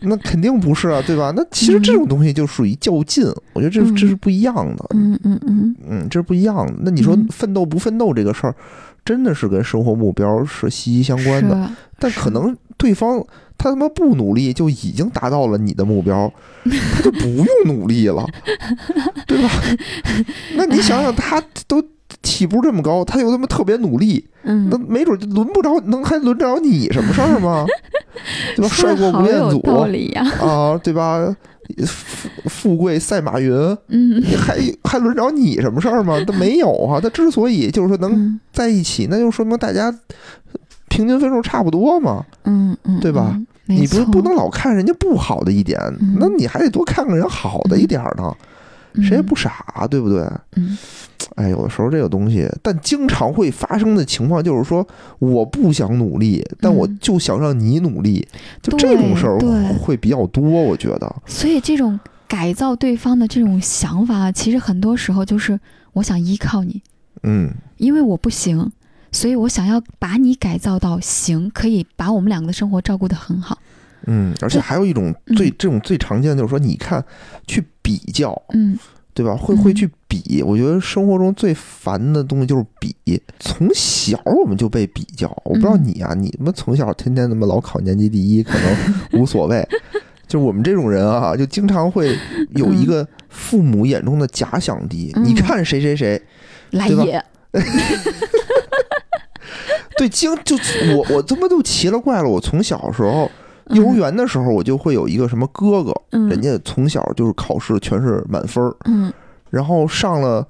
[0.00, 1.32] 那肯定不是啊，对吧？
[1.36, 4.84] 那其实这种东西就属于较劲，我觉得这这是不一样的。
[4.94, 6.74] 嗯嗯嗯嗯，这是不一样的。
[6.80, 8.54] 那你说奋斗不奋斗这个事儿，
[9.04, 11.54] 真的是跟生活目标是息息相关的，
[11.98, 13.24] 但可能对方。
[13.56, 16.30] 他他妈不努力就已经达到了你的目标，
[16.92, 18.26] 他就不用努力了，
[19.26, 19.48] 对吧？
[20.56, 21.82] 那你想想，他都
[22.22, 24.26] 起步这么高，他又他妈特别努力，
[24.70, 27.64] 那没准就轮不着，能还轮着你什么事儿吗？
[28.56, 28.68] 对吧？
[28.68, 29.60] 帅过吴彦祖
[30.40, 31.34] 啊，对吧？
[31.86, 33.52] 富富贵赛马云，
[33.88, 36.22] 嗯，还还轮着你什么事儿吗？
[36.26, 37.00] 他没有啊。
[37.00, 39.94] 他之所以就是说能在一起，那就说明大家。
[40.90, 43.36] 平均分数差不多嘛，嗯嗯，对吧？
[43.66, 45.76] 你不不能老看人家不好的一点，
[46.20, 48.32] 那你还得多看看人好的一点呢。
[49.02, 50.20] 谁也不傻，对不对？
[50.56, 50.76] 嗯，
[51.36, 54.86] 哎，有的时候这个东西，但经常会发生的情况就是说，
[55.18, 58.26] 我不想努力，但我就想让你努力，
[58.62, 59.38] 就这种事儿
[59.78, 61.16] 会比较多，我觉得。
[61.26, 65.58] 所以这种改造对方的这种想法，其实很多时候就是
[65.92, 66.82] 我想依靠你，
[67.22, 68.70] 嗯，因为我不行。
[69.12, 73.56] 所以我想要把你改造到行，可以把我们两个的生活照顾得很好。
[74.08, 77.04] 嗯，而且还有一种最这种最常见的就是说，你看
[77.46, 78.76] 去比较，嗯，
[79.12, 79.36] 对吧？
[79.36, 80.42] 会会去比。
[80.42, 82.96] 我觉得生活中最烦的东西就是比。
[83.38, 89.64] 从小我们就被比较，我不知道你啊，你们从小天天那么老考年级第一，可能无所谓。
[90.26, 92.18] 就我们这种人啊，就经常会
[92.56, 95.12] 有一个父母眼中的假想敌。
[95.22, 96.20] 你看谁谁谁，
[96.70, 97.22] 来也。
[99.96, 100.56] 对，经就
[100.96, 102.28] 我我他妈都奇了怪了。
[102.28, 103.30] 我从小时候
[103.70, 109.12] 幼儿园的时候，我就会有一个什么哥哥，人家从小就是考试全是满分儿，嗯，
[109.50, 110.46] 然后上了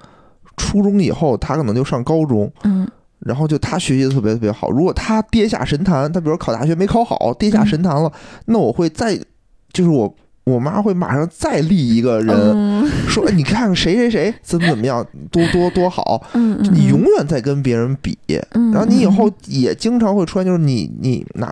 [0.56, 2.88] 初中以后，他可能就上高中，嗯，
[3.20, 4.70] 然后就他学习特别特别好。
[4.70, 8.12] 如果他跌下神坛，他比如考大学没考好，跌下神坛了，
[8.46, 9.16] 那我会再
[9.72, 10.14] 就是我。
[10.44, 16.22] 我妈会马上再立一个人，说：“哎，你看看谁谁谁怎么怎么样，多多多好。”
[16.70, 18.18] 你永远在跟别人比，
[18.52, 21.50] 然后你以后也经常会出现，就是你你拿，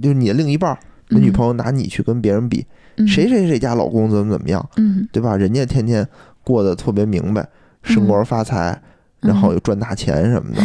[0.00, 2.64] 就是你的另一半，你女朋友拿你去跟别人比，
[2.98, 4.64] 谁谁谁家老公怎么怎么样，
[5.10, 5.36] 对吧？
[5.36, 6.06] 人家天天
[6.44, 7.44] 过得特别明白，
[7.82, 8.80] 升官发财，
[9.22, 10.62] 然后又赚大钱什么的，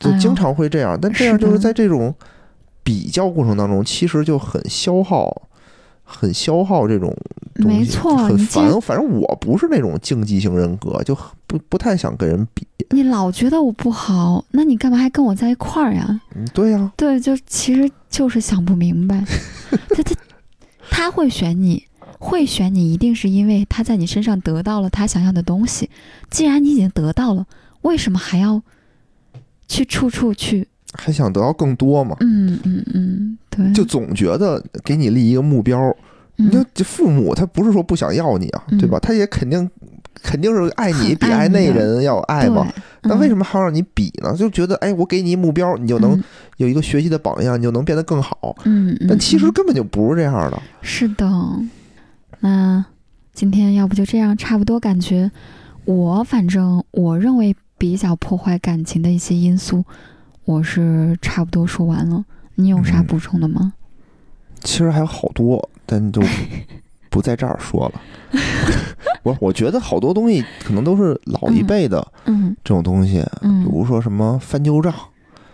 [0.00, 0.98] 就经常会这样。
[0.98, 2.14] 但这样就是在这种
[2.82, 5.49] 比较过程当中，其实就很消耗。
[6.10, 7.16] 很消耗这种
[7.54, 8.80] 东西，很烦。
[8.80, 12.66] 反正我不是那种竞技型人格，就不不太想跟人比。
[12.90, 16.20] 你老觉得我不好，那你干嘛还跟我在一块儿呀？
[16.34, 19.24] 嗯，对呀，对，就其实就是想不明白。
[19.90, 20.14] 他他
[20.90, 21.84] 他会选你，
[22.18, 25.88] 会选你，一定是因为他在你身上得到了他想要的东西。
[26.30, 27.46] 既然你已经得到了，
[27.82, 28.60] 为什么还要
[29.68, 30.66] 去处处去？
[30.94, 32.16] 还想得到更多嘛？
[32.20, 35.94] 嗯嗯嗯，对，就总觉得给你立一个目标，
[36.36, 38.98] 你就父母他不是说不想要你啊，对吧？
[38.98, 39.70] 他也肯定
[40.14, 42.66] 肯定是爱你比爱那人要爱嘛。
[43.02, 44.34] 那为什么还要让你比呢？
[44.36, 46.22] 就觉得哎，我给你一目标，你就能
[46.58, 48.56] 有一个学习的榜样，你就能变得更好。
[48.64, 50.62] 嗯但其实根本就不是这样的。
[50.82, 51.26] 是的。
[52.40, 52.84] 那
[53.32, 55.30] 今天要不就这样，差不多感觉
[55.84, 59.84] 我反正我认为比较破坏感情的一些因素。
[60.50, 62.24] 我是差不多说完了，
[62.56, 63.72] 你有啥补充的吗？
[64.62, 66.20] 其实还有好多，但就
[67.08, 68.00] 不在这儿说了。
[69.22, 74.92] 我我觉得好多东西可能都是老一辈的嗯这种东西，嗯比如说什么翻旧账，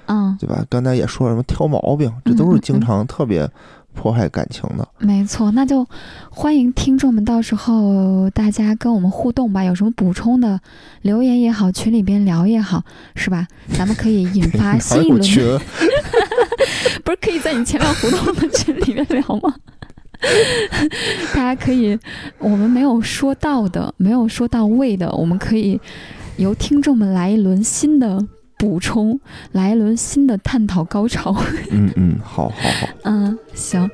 [0.07, 0.65] 嗯，对吧？
[0.71, 3.49] 刚才也说什么挑毛病，这都是经常特别
[3.97, 4.87] 迫害感情的。
[4.99, 5.85] 没错，那就
[6.31, 10.61] 欢迎听众们到时候大家跟我们互动吧，有什么补充的
[11.03, 12.85] 留言也好，群里边聊也好，
[13.17, 13.49] 是吧？
[13.77, 15.21] 咱们可以引发 新一轮？
[17.03, 19.55] 不是可以在你前面互动的群里面聊吗？
[21.35, 21.99] 大家可以，
[22.39, 25.81] 我们没有说到的，没有说到位的，我们可以
[26.37, 28.19] 由听众们来一轮新的
[28.57, 29.19] 补充，
[29.53, 31.35] 来一轮新的探讨高潮。
[31.71, 33.89] 嗯嗯，好好好，嗯，行，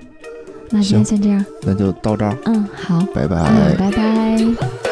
[0.70, 1.44] 那今天先这样。
[1.62, 3.36] 那就到这儿，嗯，好，拜拜。
[3.36, 4.91] 嗯，拜拜。